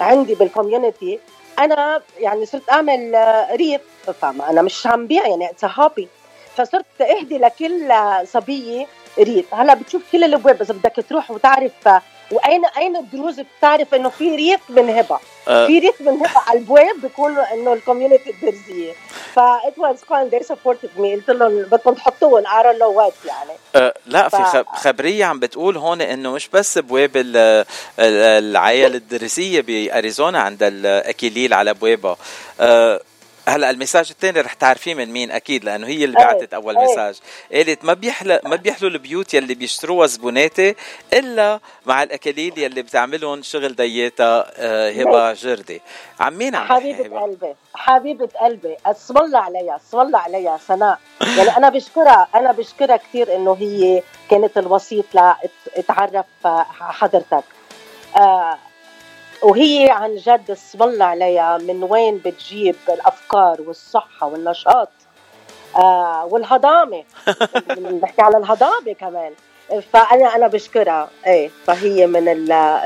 عندي 0.00 0.34
بال 0.34 0.50
community 0.50 1.20
أنا 1.58 2.02
يعني 2.18 2.46
صرت 2.46 2.70
أعمل 2.70 3.14
wreath 3.52 3.80
فما 4.20 4.50
أنا 4.50 4.62
مش 4.62 4.86
عم 4.86 5.06
بيع 5.06 5.26
يعني 5.26 5.50
it's 5.50 5.64
hobby 5.64 6.08
فصرت 6.56 7.00
أهدي 7.00 7.38
لكل 7.38 7.92
صبية 8.24 8.86
wreath. 9.18 9.54
هلأ 9.54 9.74
بتشوف 9.74 10.02
كل 10.12 10.24
الأبواب 10.24 10.62
إذا 10.62 10.74
بدك 10.74 11.04
تروح 11.08 11.30
وتعرف 11.30 11.72
واين 12.32 12.64
أين 12.64 12.96
الدروز 12.96 13.40
بتعرف 13.40 13.94
إنه 13.94 14.08
في 14.08 14.36
wreath 14.36 14.60
من 14.68 14.90
هبة؟ 14.90 15.18
آه. 15.48 15.66
في 15.66 15.78
wreath 15.78 16.02
من 16.02 16.26
على 16.46 16.58
البواب 16.58 17.00
بيقولوا 17.02 17.54
إنه 17.54 17.72
ال 17.72 17.78
community 17.78 18.30
الدرزيه 18.30 18.92
ف 19.34 19.38
it 19.38 19.78
was 19.78 19.96
fun 19.96 20.28
they 20.28 20.42
supported 20.42 20.90
me 20.96 21.14
قلت 21.14 21.30
لهم 21.30 21.62
بدكم 21.62 21.94
تحطوهم 21.94 22.46
or 22.46 22.72
لو 22.72 22.92
what 22.92 23.12
يعني. 23.24 23.50
أه 23.76 23.94
لا 24.06 24.28
ف... 24.28 24.36
في 24.36 24.64
خبرية 24.74 25.24
عم 25.24 25.38
بتقول 25.38 25.76
هون 25.76 26.00
إنه 26.00 26.32
مش 26.32 26.48
بس 26.48 26.78
بواب 26.78 27.10
العيال 27.98 28.94
الدرزيه 28.94 29.60
بأريزونا 29.60 30.40
عند 30.40 30.62
الاكيليل 30.62 31.54
على 31.54 31.74
بوابها 31.74 32.16
أه 32.60 33.00
هلا 33.48 33.70
المساج 33.70 34.08
الثاني 34.10 34.40
رح 34.40 34.52
تعرفيه 34.52 34.94
من 34.94 35.12
مين 35.12 35.30
أكيد 35.30 35.64
لأنه 35.64 35.86
هي 35.86 36.04
اللي 36.04 36.16
بعثت 36.16 36.54
أول 36.54 36.78
أيه. 36.78 36.84
مساج. 36.92 37.18
قالت 37.52 37.84
ما 37.84 37.92
بيحلى 37.94 38.40
ما 38.44 38.56
بيحلوا 38.56 38.90
البيوت 38.90 39.34
يلي 39.34 39.54
بيشتروها 39.54 40.06
زبوناتي 40.06 40.74
إلا 41.12 41.60
مع 41.86 42.02
الاكاليل 42.02 42.58
يلي 42.58 42.82
بتعملهم 42.82 43.42
شغل 43.42 43.74
دياتا 43.74 44.50
آه، 44.56 44.90
هبة 44.90 45.32
جردي. 45.32 45.80
عم 46.20 46.38
مين 46.38 46.54
عم 46.54 46.66
حبيبة 46.68 47.20
قلبي 47.20 47.54
حبيبة 47.74 48.28
قلبي 48.40 48.76
اسم 48.86 49.18
الله 49.18 49.38
عليها 49.38 49.76
اسم 49.88 50.00
الله 50.00 50.18
عليها 50.18 50.58
سناء. 50.68 50.98
يعني 51.36 51.56
أنا 51.56 51.68
بشكرها 51.68 52.28
أنا 52.34 52.52
بشكرها 52.52 52.96
كثير 52.96 53.36
إنه 53.36 53.52
هي 53.60 54.02
كانت 54.30 54.58
الوسيط 54.58 55.04
لاتعرف 55.14 56.26
حضرتك. 56.80 57.44
آه 58.16 58.58
وهي 59.42 59.90
عن 59.90 60.16
جد 60.16 60.50
اسم 60.50 60.82
الله 60.82 61.04
عليها 61.04 61.58
من 61.58 61.84
وين 61.84 62.18
بتجيب 62.18 62.76
الأفكار 62.88 63.60
والصحة 63.60 64.26
والنشاط 64.26 64.88
آه 65.76 66.24
والهضامة. 66.24 67.04
بحكي 68.02 68.22
على 68.22 68.36
الهضامة 68.36 68.92
كمان. 69.00 69.32
فأنا 69.92 70.36
أنا 70.36 70.46
بشكرها. 70.46 71.10
إيه 71.26 71.50
فهي 71.66 72.06
من 72.06 72.28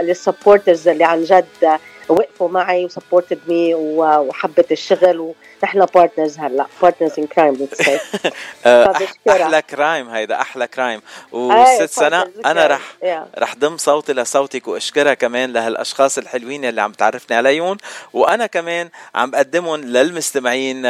ال 0.00 0.08
supporters 0.08 0.88
اللي 0.88 1.04
عن 1.04 1.22
جد 1.24 1.78
وقفوا 2.12 2.48
معي 2.48 2.84
و 2.84 2.90
supported 2.90 3.38
me 3.48 3.74
وحبت 3.74 4.72
الشغل 4.72 5.34
ونحن 5.62 5.84
partners 5.84 6.38
هلا. 6.38 6.66
partners 6.82 7.12
in 7.18 7.26
crime 7.26 7.68
أحلى 9.28 9.62
crime 9.62 10.08
هيدا 10.10 10.40
أحلى 10.40 10.66
crime 10.66 11.00
وست 11.32 11.90
سنة 11.90 12.28
أنا 12.46 12.66
رح 12.66 12.80
رح 13.38 13.54
ضم 13.56 13.76
صوتي 13.76 14.12
لصوتك 14.12 14.68
وأشكرها 14.68 15.14
كمان 15.14 15.52
لهالأشخاص 15.52 16.18
الحلوين 16.18 16.64
اللي 16.64 16.80
عم 16.82 16.92
تعرفني 16.92 17.36
عليهم. 17.36 17.76
وأنا 18.12 18.46
كمان 18.46 18.88
عم 19.14 19.30
بقدمهم 19.30 19.80
للمستمعين 19.80 20.82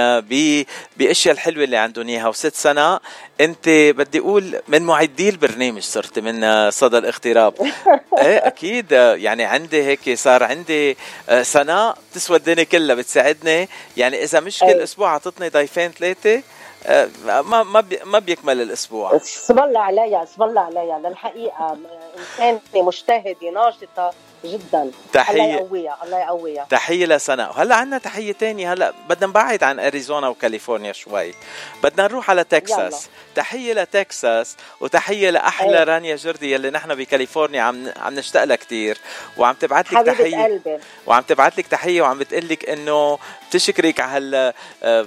بأشياء 0.97 1.35
الحلوة 1.35 1.65
اللي 1.65 1.77
عندهم 1.77 2.09
إياها. 2.09 2.29
وست 2.29 2.55
سنة 2.55 3.01
أنت 3.41 3.69
بدي 3.69 4.19
أقول 4.19 4.61
من 4.69 4.83
معدي 4.83 5.29
البرنامج 5.29 5.83
صرت 5.83 6.19
من 6.19 6.71
صدى 6.71 6.99
الاغتراب. 6.99 7.55
إيه 8.19 8.47
أكيد 8.47 8.93
يعني 8.93 9.45
عندي 9.45 9.83
هيك 9.83 10.19
صار 10.19 10.43
عندي 10.43 10.91
آه، 10.91 10.97
سناء 11.43 11.99
بتسوى 12.13 12.37
الدنيا 12.37 12.65
كلها 12.65 12.95
بتساعدني. 12.95 13.69
يعني 13.97 14.23
إذا 14.23 14.41
مش 14.41 14.59
كل. 14.59 14.67
أسبوع 14.67 15.15
عطتني 15.15 15.49
ضيفين 15.49 15.91
ثلاثة 15.91 16.43
آه، 16.87 17.09
ما 17.25 17.63
ما 17.63 17.85
ما 18.05 18.19
بيكمل 18.19 18.61
الأسبوع. 18.61 19.17
اسم 19.17 19.59
الله 19.59 19.81
عليها 19.81 20.23
اسم 20.23 20.43
الله 20.43 20.61
عليها 20.61 20.99
للحقيقة 20.99 21.79
انسانه 22.19 22.61
مجتهده 22.75 23.51
ناشطه 23.55 24.13
جدا. 24.45 24.91
تحية 25.13 25.33
الله 25.33 25.55
يقويها 25.55 25.99
الله 26.05 26.19
يقويها. 26.19 26.67
تحية 26.71 27.07
لسناء. 27.07 27.51
وهلا 27.51 27.75
عندنا 27.75 27.99
تحية 27.99 28.33
تانية. 28.33 28.73
هلا 28.73 28.93
بدنا 29.09 29.27
نبعد 29.27 29.63
عن 29.63 29.81
أريزونا 29.81 30.29
وكاليفورنيا 30.29 30.93
شوي. 30.93 31.35
بدنا 31.83 32.09
نروح 32.09 32.31
على 32.31 32.45
تكساس. 32.45 32.93
يلا. 32.93 33.13
تحية 33.35 33.73
لتكساس 33.73 34.57
وتحية 34.81 35.31
لأحلى 35.31 35.79
أيه. 35.79 35.85
رانيا 35.85 36.17
جردي 36.17 36.53
يلي 36.53 36.71
نحن 36.71 36.95
بكاليفورنيا 36.95 37.63
عم 37.63 37.93
عم 37.97 38.15
نشتاق 38.15 38.45
لها 38.45 38.57
كثير 38.57 38.99
وعم 39.37 39.55
تبعت 39.55 39.93
لك 39.93 40.07
تحية. 40.07 40.45
قلبي. 40.45 40.79
وعم 41.07 41.23
تبعت 41.23 41.59
لك 41.59 41.67
تحية 41.67 42.03
وعم 42.03 42.19
بتقول 42.19 42.49
لك 42.49 42.69
إنه 42.69 43.19
بتشكرك 43.49 44.01
على 44.01 44.53
هال 44.83 45.07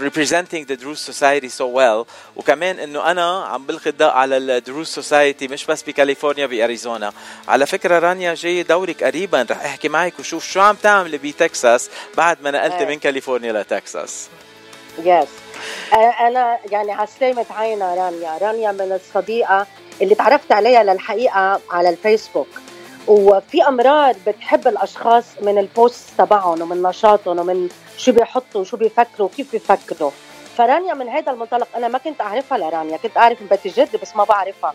representing 0.00 0.64
the 0.64 0.76
Druze 0.76 1.00
society 1.00 1.48
so 1.48 1.66
well. 1.66 2.06
وكمان 2.36 2.78
إنه 2.78 3.10
أنا 3.10 3.44
عم 3.44 3.66
بلقي 3.66 3.90
الضوء 3.90 4.10
على 4.10 4.36
الدروز 4.36 4.88
society 4.88 5.48
مش 5.48 5.66
بس 5.66 5.82
بكاليفورنيا 5.82 6.46
بأريزونا. 6.46 7.12
على 7.48 7.66
فكرة 7.66 7.98
رانيا 7.98 8.34
جاي 8.34 8.62
دورك 8.62 9.04
قريبا 9.04 9.46
رح 9.50 9.64
أحكي 9.64 9.88
معك 9.88 10.18
وشوف 10.18 10.44
شو 10.44 10.60
عم 10.60 10.74
تعملي 10.74 11.18
بتكساس 11.18 11.90
بعد 12.16 12.42
ما 12.42 12.50
نقلت 12.50 12.82
من 12.82 12.98
كاليفورنيا 12.98 13.52
لتكساس. 13.52 14.28
yes 14.98 15.28
أنا 16.20 16.58
يعني 16.70 16.92
على 16.92 17.08
سلامة 17.20 17.46
عينا 17.50 17.94
رانيا. 17.94 18.38
رانيا 18.38 18.72
من 18.72 18.92
الصديقة 18.92 19.66
اللي 20.02 20.14
تعرفت 20.14 20.52
عليها 20.52 20.82
للحقيقة 20.82 21.60
على 21.70 21.88
الفيسبوك. 21.88 22.48
وفي 23.06 23.62
امرار 23.62 24.14
بتحب 24.26 24.68
الأشخاص 24.68 25.24
من 25.40 25.58
ال 25.58 25.67
post 25.67 26.04
تبعهم 26.18 26.62
ومن 26.62 26.82
نشاطهم 26.82 27.38
ومن 27.38 27.68
شو 27.96 28.12
بيحطوا 28.12 28.60
وشو 28.60 28.76
بيفكروا 28.76 29.28
وكيف 29.28 29.52
بيفكروا. 29.52 30.10
فرانيا 30.56 30.94
من 30.94 31.08
هذا 31.08 31.32
المنطلق 31.32 31.68
أنا 31.76 31.88
ما 31.88 31.98
كنت 31.98 32.20
أعرفها 32.20 32.58
لرانيا 32.58 32.96
كنت 32.96 33.16
أعرف 33.16 33.40
من 33.40 33.46
بيت 33.46 33.78
جدي 33.78 33.98
بس 33.98 34.16
ما 34.16 34.24
بعرفها. 34.24 34.74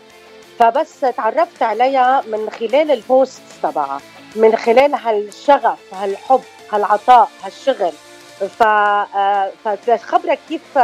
فبس 0.58 1.00
تعرفت 1.00 1.62
عليها 1.62 2.22
من 2.26 2.50
خلال 2.50 2.90
ال 2.90 3.00
post 3.00 3.42
تبعها 3.62 4.00
من 4.36 4.56
خلال 4.56 4.94
هالشغف 4.94 5.78
هالحب 5.92 6.42
هالعطاء 6.72 7.28
هالشغل. 7.44 7.92
ف 8.58 8.62
فخبرك 9.64 10.38
كيف 10.48 10.78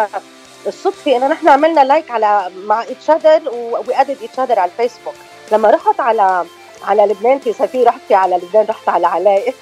الصدفه 0.66 1.16
إنه 1.16 1.28
نحن 1.28 1.48
عملنا 1.48 1.84
like 1.84 2.10
على 2.10 2.50
مع 2.56 2.82
each 2.82 3.10
other 3.10 3.48
we 3.50 4.00
added 4.00 4.18
each 4.22 4.40
other 4.40 4.58
على 4.58 4.70
الفيسبوك. 4.70 5.14
لما 5.52 5.70
رحت 5.70 6.00
على 6.00 6.44
على 6.84 7.02
لبنان 7.02 7.38
في 7.38 7.52
سفير 7.52 7.86
رحتي 7.86 8.14
على 8.14 8.36
لبنان 8.36 8.66
رحت 8.68 8.88
على 8.88 9.06
علاء. 9.06 9.54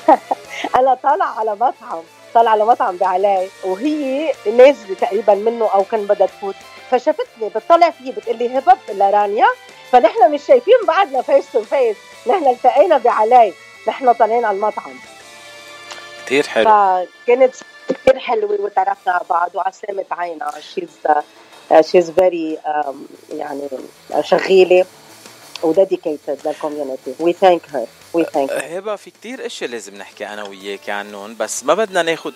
أنا 0.78 0.94
طالعة 0.94 1.38
على 1.38 1.54
مطعم 1.54 2.02
طالعة 2.34 2.52
على 2.52 2.64
مطعم 2.64 2.96
بعلاء 2.96 3.48
وهي 3.64 4.32
نازله 4.56 4.94
تقريبا 4.94 5.34
منه 5.34 5.68
أو 5.74 5.84
كان 5.84 6.06
بدها 6.06 6.26
تفوت. 6.26 6.54
فشافتني 6.90 7.48
بتطلع 7.48 7.90
فيه 7.90 8.12
بتقول 8.12 8.38
لي 8.38 8.58
هبب 8.58 8.78
لرانيا. 8.88 9.46
فنحن 9.92 10.30
مش 10.32 10.46
شايفين 10.46 10.74
بعدنا 10.88 11.22
face 11.22 11.52
to 11.52 11.62
face 11.62 11.96
نحن 12.26 12.46
التقينا 12.48 12.98
بعلاء. 12.98 13.52
نحن 13.88 14.12
طالعين 14.12 14.44
على 14.44 14.56
المطعم. 14.56 14.92
كثير 16.26 16.46
حلو. 16.46 16.64
فكانت 16.64 17.54
كثير 17.88 18.18
حلوة 18.18 18.60
وتعرفنا 18.60 19.12
على 19.12 19.24
بعض 19.30 19.50
وعلى 19.54 19.72
سلامة 19.72 20.04
عينا 20.10 20.52
she's 20.60 20.88
she's 21.80 22.10
very 22.10 22.58
يعني 23.32 23.68
شغيلة. 24.20 24.84
و 25.62 25.70
dedicated 25.70 26.38
لل 26.44 26.57
community 26.57 27.14
we 27.20 27.32
thank 27.32 27.62
her 27.74 27.86
we 28.12 28.24
thank 28.24 28.50
هبة 28.50 28.96
في 28.96 29.10
كتير 29.10 29.46
إشياء 29.46 29.70
لازم 29.70 29.94
نحكي 29.94 30.26
أنا 30.26 30.44
وياك 30.44 30.90
عنهم 30.90 31.36
بس 31.36 31.64
ما 31.64 31.74
بدنا 31.74 32.02
ناخذ 32.02 32.32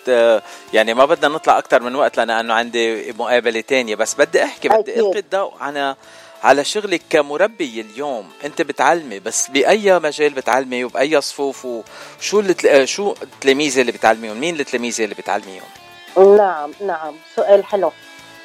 يعني 0.73 0.95
ما 0.95 1.05
بدنا 1.05 1.29
نطلع 1.29 1.59
أكثر 1.59 1.83
من 1.83 1.95
وقت 1.95 2.17
لأنه 2.17 2.55
عندي 2.55 3.13
مقابلة 3.13 3.61
تانية 3.61 3.95
بس 3.95 4.15
بدي 4.15 4.45
أحكي 4.45 4.69
بدي 4.69 5.01
ألقي 5.01 5.19
الضوء 5.19 5.53
على 5.61 5.97
على 6.43 6.65
شغلك 6.65 7.03
كمربي 7.11 7.81
اليوم. 7.81 8.31
أنت 8.45 8.63
بتعلمي 8.63 9.19
بس 9.19 9.49
بأي 9.49 9.99
مجال 9.99 10.33
بتعلمي 10.33 10.85
وبأي 10.85 11.21
صفوف 11.21 11.65
وشو 11.65 12.41
اللي 12.41 12.87
شو 12.87 13.15
التلاميذ 13.23 13.79
اللي 13.79 13.93
بتعلميهم؟ 13.93 14.41
مين 14.41 14.61
التلاميذ 14.61 15.01
اللي 15.01 15.15
بتعلميهم؟ 15.15 15.69
نعم 16.37 16.73
نعم. 16.81 17.15
سؤال 17.37 17.65
حلو. 17.65 17.93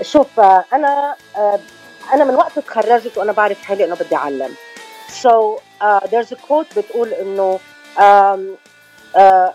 شوف 0.01 0.39
أنا 0.73 1.15
أنا 2.13 2.23
من 2.23 2.35
وقت 2.35 2.59
تخرجت 2.59 3.17
وأنا 3.17 3.31
بعرف 3.31 3.61
حالي 3.61 3.85
إنه 3.85 3.95
بدي 3.95 4.15
أعلم. 4.15 4.55
So 5.11 5.61
uh, 5.81 5.99
there's 6.07 6.31
a 6.31 6.35
quote 6.47 6.77
بتقول 6.77 7.13
انه 7.13 7.59
um, 7.97 8.57
uh, 9.15 9.51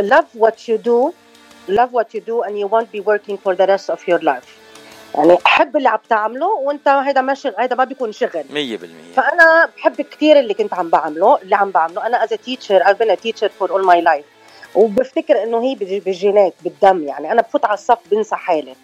love 0.00 0.28
what 0.34 0.68
you 0.68 0.78
do 0.78 1.12
love 1.68 1.92
what 1.92 2.14
you 2.14 2.20
do 2.20 2.42
and 2.42 2.58
you 2.58 2.66
won't 2.66 2.90
be 2.92 3.00
working 3.00 3.36
for 3.38 3.54
the 3.54 3.66
rest 3.66 3.90
of 3.90 4.00
your 4.08 4.20
life. 4.20 4.48
يعني 5.14 5.38
حب 5.44 5.76
اللي 5.76 5.88
عم 5.88 5.98
تعمله 6.08 6.46
وانت 6.46 6.88
هيدا 6.88 7.20
ما 7.20 7.34
شغل 7.34 7.54
هيدا 7.58 7.76
ما 7.76 7.84
بيكون 7.84 8.12
شغل. 8.12 8.44
100% 8.50 9.16
فأنا 9.16 9.68
بحب 9.76 10.00
كثير 10.00 10.38
اللي 10.38 10.54
كنت 10.54 10.74
عم 10.74 10.88
بعمله 10.88 11.38
اللي 11.42 11.56
عم 11.56 11.70
بعمله. 11.70 12.06
أنا 12.06 12.24
as 12.24 12.28
teacher 12.28 12.84
I've 12.84 12.98
been 12.98 13.10
a 13.10 13.16
teacher 13.16 13.48
for 13.48 13.68
all 13.72 13.84
my 13.84 14.00
life. 14.00 14.24
وبفتكر 14.74 15.42
إنه 15.42 15.62
هي 15.62 15.74
بالجينات 15.74 16.54
بالدم 16.64 17.02
يعني. 17.02 17.32
أنا 17.32 17.42
بفوت 17.42 17.64
على 17.64 17.74
الصف 17.74 17.98
بنسى 18.10 18.36
حالي. 18.36 18.74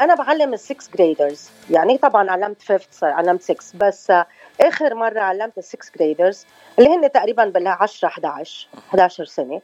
أنا 0.00 0.14
بعلم 0.18 0.54
ال 0.54 0.60
sixth 0.60 0.90
graders 0.94 1.50
يعني 1.70 1.98
طبعا 1.98 2.30
علمت 2.30 2.62
fifth 2.62 3.04
علمت 3.04 3.42
6 3.42 3.56
بس 3.74 4.12
آخر 4.60 4.94
مرة 4.94 5.20
علمت 5.20 5.58
ال 5.58 5.63
sixth 5.63 5.90
graders 5.98 6.46
اللي 6.78 6.90
هن 6.90 7.12
تقريبا 7.12 7.44
بال 7.44 7.66
10 7.66 8.08
11 8.08 8.68
11 8.90 9.24
سنة. 9.24 9.60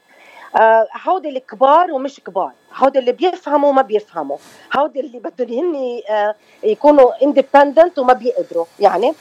آه، 0.61 0.89
هودي 1.07 1.29
الكبار 1.29 1.93
ومش 1.93 2.21
كبار. 2.21 2.53
هودي 2.77 2.99
اللي 2.99 3.13
بيفهموا 3.13 3.69
وما 3.69 3.83
بيفهموا. 3.83 4.37
هودي 4.77 5.01
اللي 5.01 5.19
بدهم 5.19 5.75
هن 5.75 6.01
آه، 6.11 6.35
يكونوا 6.63 7.25
independent 7.25 7.99
وما 7.99 8.13
بيقدروا. 8.13 8.65
يعني 8.81 9.15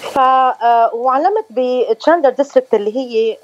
ف 0.00 0.18
آه، 0.18 0.90
وعلمت 0.94 1.46
بتشاندر 1.50 2.30
district 2.30 2.74
اللي 2.74 2.96
هي 2.96 3.36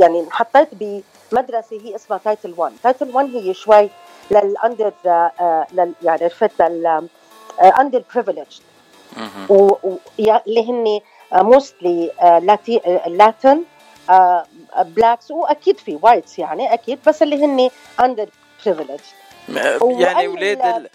يعني 0.00 0.26
حطيت 0.30 0.68
بمدرسة 0.72 1.80
هي 1.82 1.94
اسمها 1.94 2.20
title 2.24 2.54
1 2.56 2.72
title 2.82 3.10
1 3.16 3.34
هي 3.34 3.54
شوي 3.54 3.90
لل 4.30 4.48
under 4.48 4.92
لل 5.72 5.92
يعني 6.02 6.24
عرفت 6.24 6.62
لل 6.62 7.08
underprivileged 7.80 8.46
اللي 10.46 10.70
هن 10.70 11.00
mostly 11.32 12.10
Latin 13.06 13.62
blacks 14.78 15.30
وأكيد 15.30 15.78
في 15.78 15.98
whites 16.02 16.38
يعني 16.38 16.74
أكيد 16.74 16.98
بس 17.06 17.22
اللي 17.22 17.44
هن 17.44 17.70
underprivileged 18.00 19.00
يعني 19.48 20.26
أولاد 20.26 20.90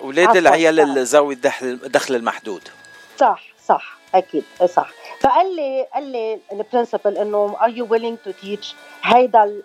أولاد 0.00 0.36
العيال 0.36 1.04
ذوي 1.04 1.34
الدخل 1.62 2.14
المحدود. 2.14 2.68
صح 3.20 3.42
صح 3.66 3.98
أكيد 4.14 4.44
صح. 4.66 4.90
فقال 5.20 5.56
لي 5.56 5.86
قال 5.94 6.12
لي 6.12 6.38
ال 6.52 6.59
principal 6.59 7.18
إنه 7.18 7.56
are 7.60 7.68
you 7.68 7.86
willing 7.90 8.18
to 8.24 8.30
teach 8.30 8.74
هيدا 9.02 9.62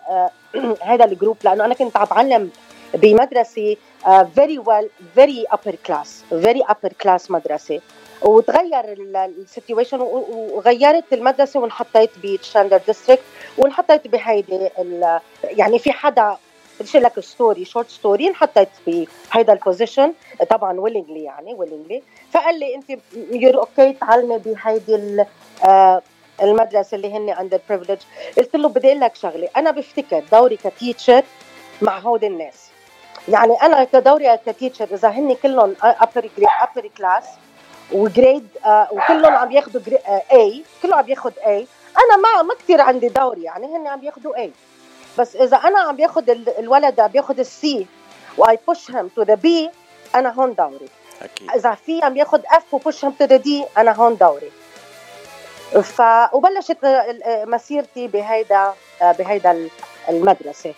هيدا 0.82 1.04
ال 1.04 1.09
group؟ 1.09 1.36
لأنه 1.44 1.64
أنا 1.64 1.74
كنت 1.74 1.96
عم 1.96 2.04
بعلم 2.04 2.50
بمدرسة 2.94 3.76
very 4.34 4.58
well 4.58 4.88
very 5.14 5.44
upper 5.50 5.74
class 5.86 6.24
very 6.30 6.62
upper 6.68 6.92
class 7.02 7.30
مدرسة. 7.30 7.80
وتغير 8.22 8.92
ال 8.92 9.03
situation 9.03 10.00
وغيرت 10.00 11.12
المدرسة 11.12 11.60
وانحطيت 11.60 12.10
ب 12.22 12.28
Chandler 12.28 12.80
district 12.86 13.22
وانحطيت 13.58 14.06
بهيدي 14.06 14.68
يعني 15.44 15.78
في 15.78 15.92
حدا 15.92 16.36
بدي 16.80 16.98
long 16.98 17.20
story 17.20 17.64
short 17.64 17.90
story 17.90 18.28
انحطيت 18.28 18.68
بهيدا 18.86 19.52
ال 19.52 19.59
position 19.59 20.12
طبعا 20.50 20.80
willingly 20.80 21.24
يعني 21.24 21.54
willingly 21.54 22.02
فقال 22.30 22.58
لي 22.58 22.74
أنت 22.74 23.00
you're 23.32 23.58
okay 23.58 23.92
تعلمي 23.92 24.38
بهيدي 24.38 25.24
آه، 25.64 26.02
المدرسة 26.42 26.94
اللي 26.94 27.12
هن 27.12 27.30
underprivileged 27.30 27.98
قلت 28.38 28.56
له 28.56 28.68
بدي 28.68 28.88
أقول 28.88 29.00
لك 29.00 29.16
شغلة 29.16 29.48
أنا 29.56 29.70
بفتكر 29.70 30.22
دوري 30.32 30.56
ك 30.56 30.64
teacher 30.64 31.22
مع 31.82 31.98
هود 31.98 32.24
الناس. 32.24 32.73
يعني 33.28 33.62
أنا 33.62 33.84
كدوري 33.84 34.38
ك 34.46 34.51
teacher 34.51 34.88
إذا 34.92 35.08
هن 35.08 35.34
كلهم 35.42 35.76
upper 35.82 36.30
upper 36.38 36.90
class 36.98 37.24
و 37.92 38.01
grade 38.01 38.48
وكلهم 38.66 39.34
عم 39.34 39.52
ياخذوا 39.52 39.82
A 40.32 40.64
كله 40.82 40.96
عم 40.96 41.08
ياخذ 41.08 41.32
A 41.46 41.66
أنا 41.98 42.16
ما 42.16 42.42
ما 42.42 42.54
كثير 42.54 42.80
عندي 42.80 43.08
دوري 43.08 43.42
يعني 43.42 43.66
هن 43.66 43.86
عم 43.86 44.04
ياخذوا 44.04 44.36
A 44.36 44.52
بس 45.18 45.36
إذا 45.36 45.56
أنا 45.56 45.78
عم 45.78 45.96
باخذ 45.96 46.30
الولد 46.58 47.00
عم 47.00 47.08
باخذ 47.08 47.38
ال 47.38 47.62
C 47.62 47.86
و 48.38 48.58
I 48.66 48.71
push 48.71 48.90
him 48.90 49.08
to 49.08 49.22
the 49.22 49.34
B 49.34 49.70
أنا 50.14 50.32
هون 50.32 50.54
دوري. 50.54 50.88
أكيد. 51.22 51.50
إذا 51.50 51.74
في 51.74 52.02
عم 52.02 52.16
ياخذ 52.16 52.40
F 52.50 52.74
و 52.74 52.80
push 52.80 53.04
him 53.04 53.12
to 53.12 53.24
the 53.24 53.36
D 53.36 53.64
أنا 53.78 53.92
هون 53.92 54.16
دوري. 54.16 54.50
ف 55.82 56.02
وبلشت 56.32 56.78
مسيرتي 57.46 58.08
بهيدا 58.08 58.72
بهيدا 59.00 59.68
المدرسة. 60.08 60.74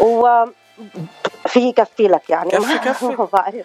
و 0.00 0.44
في 1.46 1.60
يكفي 1.60 2.08
لك 2.08 2.30
يعني. 2.30 2.50
كفي 2.50 2.78
كفي 2.88 3.62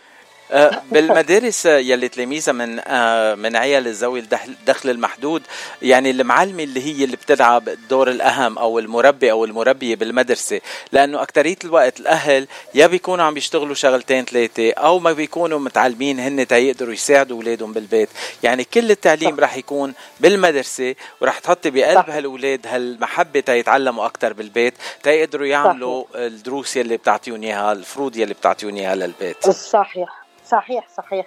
بالمدارس 0.91 1.65
يلي 1.65 2.07
تلاميذها 2.07 2.51
من 2.51 2.79
آه، 2.87 3.35
من 3.35 3.55
عيال 3.55 3.93
ذوي 3.93 4.19
الدخل 4.19 4.89
المحدود 4.89 5.41
يعني 5.81 6.11
المعلمة 6.11 6.63
اللي 6.63 6.85
هي 6.85 7.03
اللي 7.03 7.15
بتلعب 7.15 7.69
الدور 7.69 8.09
الأهم 8.09 8.57
أو 8.57 8.79
المربي 8.79 9.31
أو 9.31 9.45
المربية 9.45 9.95
بالمدرسة 9.95 10.61
لأنه 10.91 11.21
اكثريه 11.21 11.55
الوقت 11.63 11.99
الأهل 11.99 12.47
يا 12.73 12.87
بيكونوا 12.87 13.25
عم 13.25 13.33
بيشتغلوا 13.33 13.75
شغلتين 13.75 14.25
ثلاثة 14.25 14.71
أو 14.71 14.99
ما 14.99 15.11
بيكونوا 15.11 15.59
متعلمين 15.59 16.19
هن 16.19 16.47
تيقدروا 16.47 16.93
يساعدوا 16.93 17.37
أولادهم 17.37 17.73
بالبيت. 17.73 18.09
يعني 18.43 18.63
كل 18.63 18.91
التعليم 18.91 19.39
رح 19.39 19.57
يكون 19.57 19.93
بالمدرسة 20.19 20.95
ورح 21.21 21.39
تحطي 21.39 21.69
بقلب 21.69 22.09
هالأولاد 22.09 22.67
هالمحبة 22.67 23.39
تيتعلموا 23.39 24.05
أكثر 24.05 24.33
بالبيت 24.33 24.73
تيقدروا 25.03 25.47
يعملوا 25.47 26.03
الدروس 26.15 26.77
يلي 26.77 26.97
بتعطيهم 26.97 27.43
إياها 27.43 27.71
الفروض 27.71 28.17
يلي 28.17 28.33
بتعطيهم 28.33 28.75
إياها 28.75 28.95
للبيت. 28.95 29.49
صحيح. 29.49 30.20
صحيح 30.51 30.87
صحيح. 30.97 31.25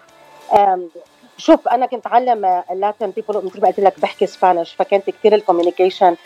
شوف 1.36 1.68
أنا 1.68 1.86
كنت 1.86 2.06
أعلم 2.06 2.62
ال 2.70 2.77
Latin 2.77 3.10
people 3.10 3.44
مثل 3.44 3.60
ما 3.60 3.68
قلت 3.68 3.80
لك 3.80 4.00
بحكي 4.00 4.26
Spanish 4.26 4.74
فكانت 4.74 5.10
كثير 5.10 5.34
ال 5.34 5.40
communication 5.40 6.16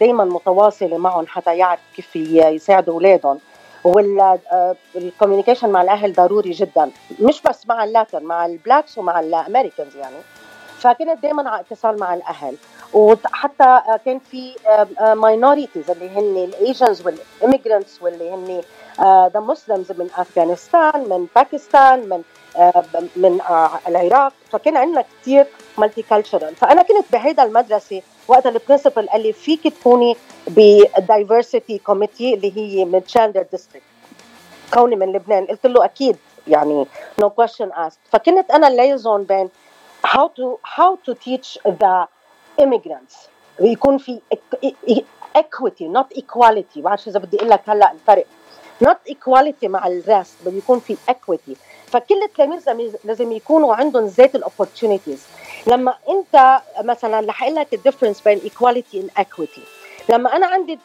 دائما 0.00 0.24
متواصلة 0.24 0.98
معهم 0.98 1.26
حتى 1.26 1.58
يعرف 1.58 1.80
كيف 1.96 2.16
يساعدوا 2.16 2.94
أولادهم. 2.94 3.38
وال 3.84 4.09
communication 4.09 5.70
مع 5.70 5.82
الأهل 5.82 6.12
ضروري 6.12 6.50
جدا. 6.50 6.90
مش 7.20 7.42
بس 7.42 7.66
مع 7.66 7.84
ال 7.84 7.90
Latin 7.90 8.22
مع 8.22 8.46
ال 8.46 8.53
blacks 8.53 8.98
ومع 8.98 9.20
ال 9.20 9.28
Americans 9.28 9.96
يعني. 9.96 10.16
فكنت 10.78 11.18
دائما 11.22 11.50
على 11.50 11.60
اتصال 11.60 12.00
مع 12.00 12.14
الأهل. 12.14 12.56
وحتى 12.92 13.80
كان 14.04 14.18
في 14.18 14.54
minorities 15.00 15.90
اللي 15.90 16.08
هن 16.08 16.36
ال 16.44 16.53
Asians 16.53 17.06
وال 17.06 17.22
immigrants 17.22 18.02
واللي 18.02 18.30
هن 18.30 18.62
the 19.02 19.40
Muslims 19.40 19.92
من 19.92 20.10
أفغانستان 20.16 21.08
من 21.08 21.26
باكستان 21.36 22.08
من 22.08 22.22
من 23.16 23.40
العراق. 23.88 24.32
فكان 24.50 24.76
عندنا 24.76 25.04
كثير 25.22 25.46
multicultural 25.78 26.56
فأنا 26.56 26.82
كنت 26.82 27.12
بهيدا 27.12 27.42
المدرسة 27.42 28.02
وقت 28.28 28.46
ال 28.46 28.52
principal 28.52 29.08
قال 29.08 29.22
لي 29.22 29.32
فيك 29.32 29.68
تكوني 29.68 30.16
ب 30.48 30.61
diversity 30.61 31.78
committee 31.78 32.34
اللي 32.34 32.56
هي 32.56 32.84
من 32.84 33.04
Chandler 33.04 33.46
district 33.52 33.86
كوني 34.74 34.96
من 34.96 35.12
لبنان. 35.12 35.46
قلت 35.46 35.66
له 35.66 35.84
أكيد 35.84 36.16
يعني 36.48 36.86
no 37.18 37.30
question 37.30 37.72
asked. 37.72 38.12
فكنت 38.12 38.50
أنا 38.50 38.68
ال 38.68 38.75
liaison 38.75 39.24
بين 39.24 39.50
how 40.06 40.28
to 40.28 40.58
how 40.76 40.96
to 41.06 41.14
teach 41.14 41.58
the 41.66 42.06
immigrants. 42.62 43.28
ويكون 43.60 43.98
في 43.98 44.20
equity 45.38 45.84
not 45.96 46.18
equality. 46.18 46.78
بعرفش 46.78 47.08
إذا 47.08 47.18
بدي 47.18 47.36
أقول 47.36 47.50
لك 47.50 47.60
هلأ 47.68 47.92
الفرق. 47.92 48.26
Not 48.84 49.12
equality 49.12 49.64
مع 49.64 49.86
الرأس 49.86 50.34
بده 50.46 50.58
يكون 50.58 50.80
في 50.80 50.96
equity. 51.10 51.56
فكل 51.86 52.22
التلاميذ 52.22 52.96
لازم 53.04 53.32
يكونوا 53.32 53.74
عندهم 53.74 54.06
ذات 54.06 54.34
ال 54.34 54.40
opportunities 54.40 55.22
لما 55.66 55.94
أنت 56.08 56.60
مثلا 56.82 57.26
رح 57.28 57.42
أقول 57.42 57.54
لك 57.54 57.74
ال 57.74 57.78
difference 57.78 58.20
بين 58.20 58.40
and 58.40 59.22
equity. 59.22 59.60
لما 60.08 60.36
أنا 60.36 60.46
عندي 60.46 60.78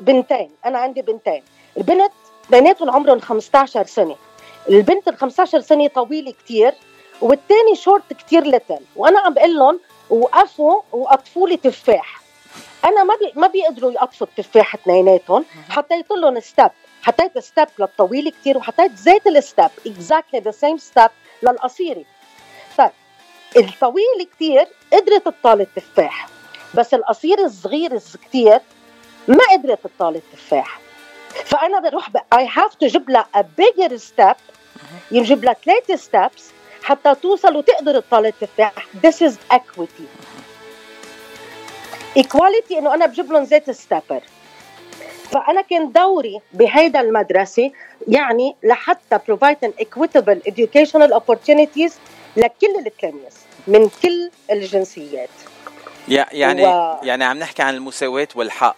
بنتين 0.00 0.50
أنا 0.64 0.78
عندي 0.78 1.02
بنتين. 1.02 1.42
البنت 1.76 2.12
بيناتهم 2.50 2.90
عمرهم 2.90 3.20
15 3.20 3.86
سنة. 3.86 4.16
البنت 4.68 5.08
ال 5.08 5.16
15 5.16 5.60
سنة 5.60 5.88
طويلة 5.88 6.34
كثير 6.44 6.74
والثاني 7.20 7.76
شورت 7.76 8.12
كثير 8.12 8.44
little 8.46 8.80
وأنا 8.96 9.20
عم 9.20 9.34
بقول 9.34 9.54
لهم 9.56 9.80
وقفوا 10.10 10.80
وقطفوا 10.92 11.48
لي 11.48 11.56
تفاح. 11.56 12.20
أنا 12.86 13.04
ما 13.04 13.14
بي 13.14 13.32
ما 13.40 13.46
بيقدروا 13.46 13.92
يقطفوا 13.92 14.26
التفاح 14.26 14.74
اثنيناتهم 14.74 15.44
حطيت 15.68 16.10
لهم 16.10 16.40
step 16.40 16.70
حطيت 17.02 17.38
step 17.38 17.68
للطويل 17.78 18.28
كثير 18.28 18.58
وحطيت 18.58 18.96
زيت 18.96 19.26
ال 19.26 19.35
step 19.35 19.70
exactly 19.86 20.40
the 20.40 20.50
same 20.50 20.78
step 20.78 21.10
للقصيره 21.42 22.04
طيب 22.78 22.90
الطويل 23.56 24.28
كثير 24.36 24.66
قدرت 24.92 25.24
تطال 25.24 25.60
التفاح 25.60 26.28
بس 26.74 26.94
القصير 26.94 27.44
الصغير 27.44 27.98
كثير 27.98 28.60
ما 29.28 29.44
قدرت 29.52 29.78
تطال 29.86 30.16
التفاح. 30.16 30.80
فأنا 31.44 31.80
بروح 31.80 32.10
I 32.32 32.48
have 32.48 32.74
to 32.74 32.86
جيب 32.86 33.10
لها 33.10 33.26
a 33.34 33.40
bigger 33.40 33.96
step 33.96 34.34
يجيب 35.10 35.44
لها 35.44 35.52
ثلاث 35.52 36.00
steps 36.00 36.50
حتى 36.82 37.14
توصل 37.14 37.56
وتقدر 37.56 38.00
تطال 38.00 38.26
التفاح. 38.26 38.72
This 39.06 39.28
is 39.28 39.34
equity. 39.52 40.06
Equality 42.18 42.72
إنه 42.72 42.94
أنا 42.94 43.06
بجيب 43.06 43.32
لهم 43.32 43.44
زيت 43.44 43.70
ستابر 43.70 44.20
فأنا 45.30 45.62
كان 45.62 45.92
دوري 45.92 46.40
بهيدا 46.52 47.00
المدرسة 47.00 47.70
يعني 48.08 48.56
لحتى 48.62 49.18
provide 49.18 49.68
an 49.68 49.84
equitable 49.84 50.52
educational 50.52 51.10
opportunities 51.20 51.92
لكل 52.36 52.76
التلاميذ 52.86 53.34
من 53.66 53.90
كل 54.02 54.30
الجنسيات. 54.50 55.28
يعني 56.08 56.66
و... 56.66 56.98
يعني 57.02 57.24
عم 57.24 57.38
نحكي 57.38 57.62
عن 57.62 57.74
المساواة 57.74 58.28
والحق. 58.34 58.76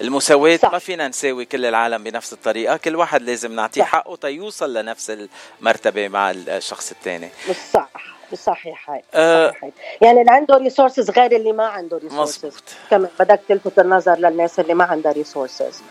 المساواة 0.00 0.56
صح. 0.56 0.72
ما 0.72 0.78
فينا 0.78 1.08
نساوي 1.08 1.44
كل 1.44 1.64
العالم 1.64 2.04
بنفس 2.04 2.32
الطريقة 2.32 2.76
كل 2.76 2.96
واحد 2.96 3.22
لازم 3.22 3.52
نعطيه 3.52 3.82
حقه 3.82 4.16
تيوصل 4.16 4.74
لنفس 4.74 5.12
المرتبة 5.60 6.08
مع 6.08 6.30
الشخص 6.30 6.90
الثاني. 6.90 7.28
صح. 7.72 8.13
صحيح 8.36 9.00
أه 9.14 9.50
صحيح 9.50 9.70
يعني 10.00 10.20
اللي 10.20 10.32
عنده 10.32 10.56
resources 10.56 11.10
غير 11.10 11.36
اللي 11.36 11.52
ما 11.52 11.66
عنده 11.66 11.98
resources 11.98 12.56
كمان 12.90 13.08
بدك 13.20 13.40
تلفت 13.48 13.78
النظر 13.78 14.18
للناس 14.18 14.60
اللي 14.60 14.74
ما 14.74 14.84
عندها 14.84 15.12
resources 15.12 15.82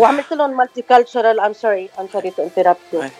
وعملت 0.00 0.32
لهم 0.32 0.56
multicultural 0.56 1.40
I'm 1.40 1.52
sorry 1.52 1.90
I'm 2.00 2.08
sorry 2.12 2.30
to 2.30 2.42
interrupt 2.42 3.10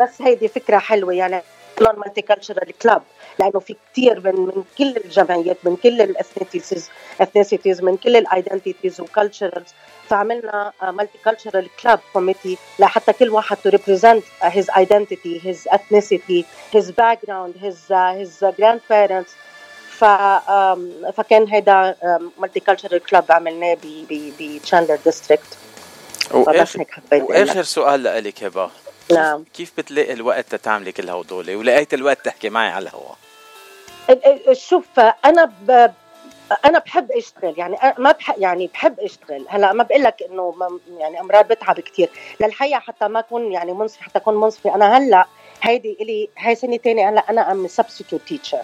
بس 0.00 0.22
هيدي 0.22 0.48
فكرة 0.48 0.78
حلوة 0.78 1.14
يعني 1.14 1.42
لهم 1.80 2.00
multicultural 2.00 2.78
club 2.82 3.02
لأنه 3.38 3.60
في 3.60 3.76
كثير 3.92 4.20
من 4.20 4.34
من 4.34 4.64
كل 4.78 4.96
الجمعيات 5.04 5.56
من 5.64 5.76
كل 5.76 6.02
ال 6.02 6.11
ethnities 6.11 6.90
ethnicities 7.20 7.82
من 7.82 7.96
كل 7.96 8.16
ال 8.16 8.24
identities 8.24 9.00
و 9.00 9.07
cultures 9.07 9.64
فعملنا 10.08 10.72
multicultural 10.82 11.68
club 11.82 12.00
committee 12.12 12.58
لحتى 12.78 13.12
كل 13.12 13.28
واحد 13.28 13.56
to 13.56 13.68
represent 13.68 14.24
his 14.42 14.70
identity 14.76 15.40
his 15.44 15.68
ethnicity 15.68 16.44
his 16.74 16.90
background 16.90 17.54
his 17.62 17.92
his 17.92 18.44
grandparents 18.58 19.32
ف 19.90 20.04
فكان 21.16 21.48
هيدا 21.48 21.96
multicultural 22.38 23.02
club 23.02 23.32
عملناه 23.32 23.76
ب 24.40 24.46
Chandler 24.46 24.98
district 25.04 25.58
واخر 26.32 26.84
واخر 27.12 27.62
سؤال 27.62 28.02
لك 28.02 28.44
هبه 28.44 28.70
نعم. 29.12 29.44
كيف 29.54 29.72
بتلاقي 29.78 30.12
الوقت 30.12 30.46
تتعملي 30.48 30.92
كل 30.92 31.10
هدول؟ 31.10 31.54
ولقيت 31.54 31.94
الوقت 31.94 32.24
تحكي 32.24 32.50
معي 32.50 32.68
على 32.68 32.88
الهواء 32.88 33.16
شوف 34.52 35.00
أنا 35.00 35.44
ب... 35.44 35.90
أنا 36.64 36.78
بحب 36.78 37.12
أشتغل 37.12 37.54
يعني 37.56 37.76
ما 37.98 38.12
بحب 38.12 38.34
يعني 38.38 38.66
بحب 38.66 39.00
أشتغل. 39.00 39.46
هلأ 39.48 39.72
ما 39.72 39.82
بقول 39.82 40.02
لك 40.02 40.22
إنه 40.30 40.54
يعني 40.98 41.20
امرار 41.20 41.48
بتعب 41.48 41.80
كثير 41.80 42.10
للحقيقة 42.40 42.78
حتى 42.78 43.08
ما 43.08 43.18
أكون 43.18 43.52
يعني 43.52 43.72
منصفه 43.72 44.02
حتى 44.02 44.18
أكون 44.18 44.34
منصفه 44.34 44.74
أنا 44.74 44.98
هلأ 44.98 45.26
هيدي 45.62 45.96
إلي 46.00 46.28
هاي 46.38 46.54
سنة 46.54 46.76
ثانية 46.76 47.08
هلأ 47.08 47.30
أنا 47.30 47.52
I'm 47.52 47.68
substitute 47.68 48.22
teacher 48.28 48.62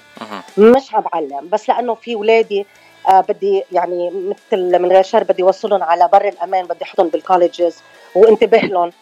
مش 0.58 0.94
عم 0.94 1.00
بعلم 1.00 1.48
بس 1.48 1.68
لأنه 1.68 1.94
في 1.94 2.14
اولادي 2.14 2.66
آه 3.08 3.20
بدي 3.20 3.62
يعني 3.72 4.10
مثل 4.10 4.78
من 4.78 4.92
غير 4.92 5.02
شر 5.02 5.22
بدي 5.24 5.42
اوصلهم 5.42 5.82
على 5.82 6.08
بر 6.12 6.28
الأمان 6.28 6.64
بدي 6.64 6.84
أحطهم 6.84 7.08
بال 7.08 7.22
colleges 7.22 7.76
وانتبه 8.14 8.58
لهم. 8.58 8.92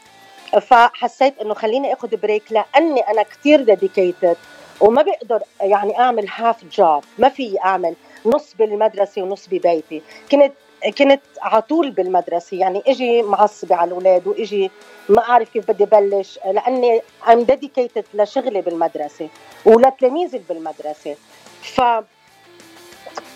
فحسيت 0.61 1.39
إنه 1.41 1.55
خليني 1.55 1.93
اخذ 1.93 2.17
break 2.17 2.43
لأني 2.51 3.01
أنا 3.01 3.23
كثير 3.23 3.63
dedicated 3.63 4.37
وما 4.81 5.03
بقدر 5.03 5.43
يعني 5.61 5.99
أعمل 5.99 6.29
half 6.35 6.65
job 6.65 7.05
ما 7.19 7.29
في 7.29 7.59
أعمل 7.65 7.95
نص 8.27 8.55
بالمدرسة 8.59 9.23
ونص 9.23 9.47
ببيتي. 9.47 10.03
كنت 10.31 10.53
كنت 10.99 11.21
على 11.41 11.63
طول 11.63 11.91
بالمدرسة 11.91 12.57
يعني 12.57 12.83
إجي 12.87 13.23
معصبة 13.23 13.75
على 13.75 13.89
الأولاد 13.89 14.27
وإجي 14.27 14.71
ما 15.09 15.29
أعرف 15.29 15.49
كيف 15.49 15.71
بدي 15.71 15.85
بلش 15.85 16.39
لأني 16.45 17.01
I'm 17.33 17.43
dedicated 17.43 18.05
لشغلي 18.15 18.61
بالمدرسة 18.61 19.29
ولتلاميذي 19.65 20.43
بالمدرسة. 20.49 21.17
ف 21.63 21.81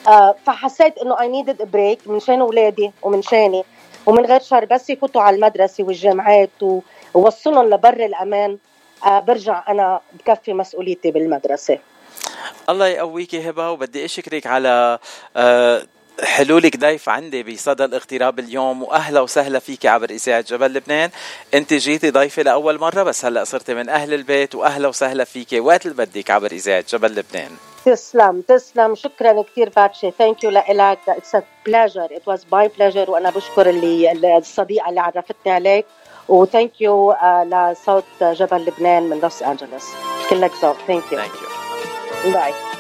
آه 0.09 0.35
فحسيت 0.46 0.98
إنه 0.98 1.20
I 1.21 1.29
needed 1.29 1.71
break 1.71 2.09
من 2.09 2.20
شان 2.20 2.40
أولادي 2.40 2.92
ومن 3.02 3.22
شاني 3.22 3.64
ومن 4.07 4.26
غير 4.26 4.40
شر 4.40 4.64
بس 4.64 4.90
يفوتوا 4.90 5.22
على 5.22 5.37
المدرسة 5.37 5.85
والجامعات 5.85 6.50
ووصلهم 7.16 7.70
لبر 7.70 8.05
الأمان. 8.05 8.59
آه 9.07 9.20
برجع 9.20 9.64
أنا 9.68 10.00
بكفي 10.12 10.52
مسؤوليتي 10.52 11.11
بالمدرسة. 11.11 11.79
الله 12.68 12.87
يقويكي 12.87 13.50
هبة 13.50 13.70
وبدي 13.70 14.05
أشكرك 14.05 14.46
على 14.46 14.98
آه 15.37 15.83
حلولك 16.22 16.76
ضيف 16.76 17.09
عندي 17.09 17.42
بصدى 17.42 17.85
الاغتراب 17.85 18.38
اليوم 18.38 18.83
وأهلا 18.83 19.20
وسهلا 19.20 19.59
فيك 19.59 19.87
عبر 19.87 20.11
إذاعة 20.11 20.40
جبل 20.40 20.72
لبنان. 20.72 21.11
أنت 21.55 21.74
جيتي 21.74 22.11
ضيفه 22.11 22.42
لأول 22.42 22.79
مرة 22.79 23.02
بس 23.02 23.24
هلأ 23.24 23.44
صرتي 23.44 23.74
من 23.74 23.88
أهل 23.88 24.14
البيت 24.14 24.55
وأهلا 24.55 24.88
وسهلا 24.88 25.24
فيك. 25.24 25.48
وقت 25.52 25.87
اللي 25.87 25.96
بدك 25.96 26.31
عبر 26.31 26.52
إذاعة 26.52 26.85
جبل 26.88 27.14
لبنان. 27.14 27.50
تسلم 27.85 28.40
تسلم. 28.40 28.94
شكرا 28.94 29.42
كثير 29.42 29.68
باتشي 29.68 30.11
thank 30.11 30.45
you 30.45 30.51
لك 30.50 30.98
it's 31.09 31.37
pleasure 31.66 32.05
it 32.05 32.29
was 32.29 32.45
my 32.45 32.69
pleasure 32.69 33.11
وأنا 33.11 33.31
بشكر 33.31 33.70
اللي 33.70 34.38
الصديقة 34.38 34.88
اللي 34.88 35.00
عرفتني 35.00 35.52
عليك. 35.52 35.87
و 36.29 36.37
thank 36.37 36.81
you 36.81 37.14
لصوت 37.45 38.05
جبل 38.23 38.65
لبنان 38.65 39.03
من 39.03 39.19
لوس 39.19 39.43
أنجلوس 39.42 39.85
كلك 40.31 40.53
ذوق 40.62 40.77
ثانك 40.87 41.12
يو 41.12 42.33
باي 42.33 42.76